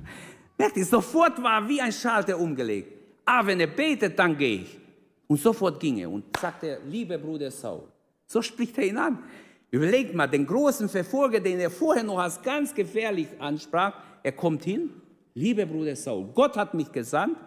Merkt 0.58 0.78
ihr, 0.78 0.86
sofort 0.86 1.44
war 1.44 1.68
wie 1.68 1.82
ein 1.82 1.92
Schalter 1.92 2.40
umgelegt. 2.40 2.94
Ah, 3.26 3.46
wenn 3.46 3.60
er 3.60 3.68
betet, 3.68 4.18
dann 4.18 4.38
gehe 4.38 4.62
ich. 4.62 4.80
Und 5.28 5.42
sofort 5.42 5.82
ging 5.82 5.98
er 5.98 6.10
und 6.10 6.24
sagte, 6.38 6.80
liebe 6.86 7.20
Bruder 7.20 7.52
Saul, 7.52 7.84
so 8.26 8.42
spricht 8.42 8.78
er 8.78 8.86
ihn 8.86 8.98
an. 8.98 9.22
Überlegt 9.70 10.14
mal, 10.14 10.28
den 10.28 10.46
großen 10.46 10.88
Verfolger, 10.88 11.40
den 11.40 11.60
er 11.60 11.70
vorher 11.70 12.04
noch 12.04 12.20
als 12.20 12.42
ganz 12.42 12.74
gefährlich 12.74 13.28
ansprach, 13.40 13.94
er 14.24 14.32
kommt 14.32 14.64
hin, 14.64 14.90
liebe 15.34 15.66
Bruder 15.66 15.96
Saul, 15.96 16.30
Gott 16.34 16.56
hat 16.56 16.74
mich 16.74 16.92
gesandt 16.92 17.38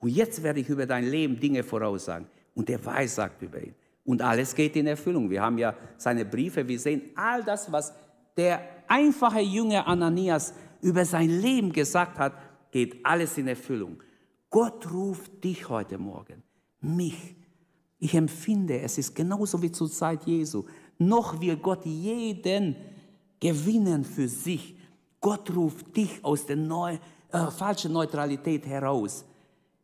und 0.00 0.10
jetzt 0.10 0.42
werde 0.42 0.60
ich 0.60 0.68
über 0.68 0.86
dein 0.86 1.08
Leben 1.08 1.38
Dinge 1.38 1.62
voraussagen. 1.62 2.26
Und 2.54 2.68
er 2.68 2.84
weiß, 2.84 3.14
sagt 3.14 3.42
über 3.42 3.62
ihn. 3.62 3.74
Und 4.04 4.22
alles 4.22 4.54
geht 4.54 4.74
in 4.74 4.86
Erfüllung. 4.86 5.30
Wir 5.30 5.42
haben 5.42 5.58
ja 5.58 5.74
seine 5.96 6.24
Briefe, 6.24 6.66
wir 6.66 6.78
sehen 6.78 7.02
all 7.14 7.44
das, 7.44 7.70
was 7.70 7.94
der 8.36 8.60
einfache 8.88 9.40
Jünger 9.40 9.86
Ananias 9.86 10.54
über 10.80 11.04
sein 11.04 11.28
Leben 11.28 11.72
gesagt 11.72 12.18
hat, 12.18 12.32
geht 12.70 13.04
alles 13.04 13.36
in 13.38 13.46
Erfüllung. 13.48 14.02
Gott 14.48 14.90
ruft 14.90 15.44
dich 15.44 15.68
heute 15.68 15.98
Morgen, 15.98 16.42
mich. 16.80 17.36
Ich 17.98 18.14
empfinde, 18.14 18.80
es 18.80 18.98
ist 18.98 19.14
genauso 19.14 19.60
wie 19.62 19.70
zur 19.70 19.90
Zeit 19.90 20.24
Jesu. 20.24 20.64
Noch 21.00 21.40
will 21.40 21.56
Gott 21.56 21.86
jeden 21.86 22.76
gewinnen 23.40 24.04
für 24.04 24.28
sich. 24.28 24.76
Gott 25.18 25.50
ruft 25.54 25.96
dich 25.96 26.22
aus 26.22 26.44
der 26.44 26.56
neu, 26.56 26.98
äh, 27.32 27.50
falschen 27.50 27.92
Neutralität 27.92 28.66
heraus. 28.66 29.24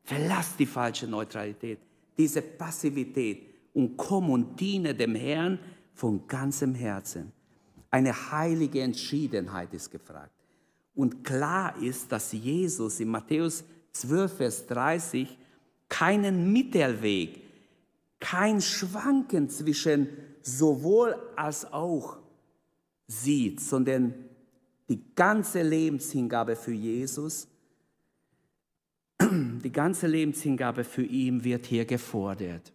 Verlass 0.05 0.57
die 0.59 0.67
falsche 0.67 1.07
Neutralität, 1.07 1.79
diese 2.19 2.43
Passivität 2.43 3.47
und 3.73 3.97
komm 3.97 4.29
und 4.29 4.61
diene 4.61 4.95
dem 4.95 5.15
Herrn 5.15 5.59
von 5.95 6.27
ganzem 6.27 6.75
Herzen. 6.75 7.33
Eine 7.91 8.13
heilige 8.31 8.83
Entschiedenheit 8.83 9.73
ist 9.73 9.91
gefragt. 9.91 10.33
Und 10.95 11.25
klar 11.25 11.81
ist, 11.83 12.13
dass 12.13 12.33
Jesus 12.33 13.01
in 13.01 13.09
Matthäus 13.09 13.65
12, 13.93 14.37
Vers 14.37 14.67
30 14.67 15.39
keinen 15.89 16.53
Mittelweg, 16.53 17.41
kein 18.21 18.61
Schwanken 18.61 19.49
zwischen 19.49 20.09
sowohl 20.47 21.17
als 21.35 21.71
auch 21.73 22.19
sieht, 23.09 23.61
sondern 23.61 24.15
die 24.89 25.03
ganze 25.17 25.63
Lebenshingabe 25.63 26.55
für 26.55 26.73
Jesus, 26.73 27.49
die 29.21 29.73
ganze 29.73 30.07
Lebenshingabe 30.07 30.85
für 30.85 31.03
ihn 31.03 31.43
wird 31.43 31.67
hier 31.67 31.85
gefordert. 31.85 32.73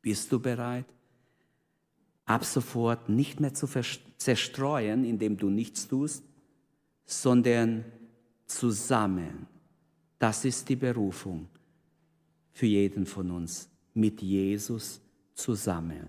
Bist 0.00 0.32
du 0.32 0.40
bereit? 0.40 0.86
Ab 2.24 2.46
sofort 2.46 3.10
nicht 3.10 3.38
mehr 3.38 3.52
zu 3.52 3.68
zerstreuen, 4.16 5.04
indem 5.04 5.36
du 5.36 5.50
nichts 5.50 5.86
tust, 5.86 6.24
sondern 7.04 7.84
zusammen. 8.46 9.46
Das 10.18 10.46
ist 10.46 10.66
die 10.68 10.76
Berufung 10.76 11.48
für 12.52 12.66
jeden 12.66 13.04
von 13.04 13.30
uns, 13.30 13.68
mit 13.92 14.22
Jesus 14.22 15.00
zusammen. 15.34 16.08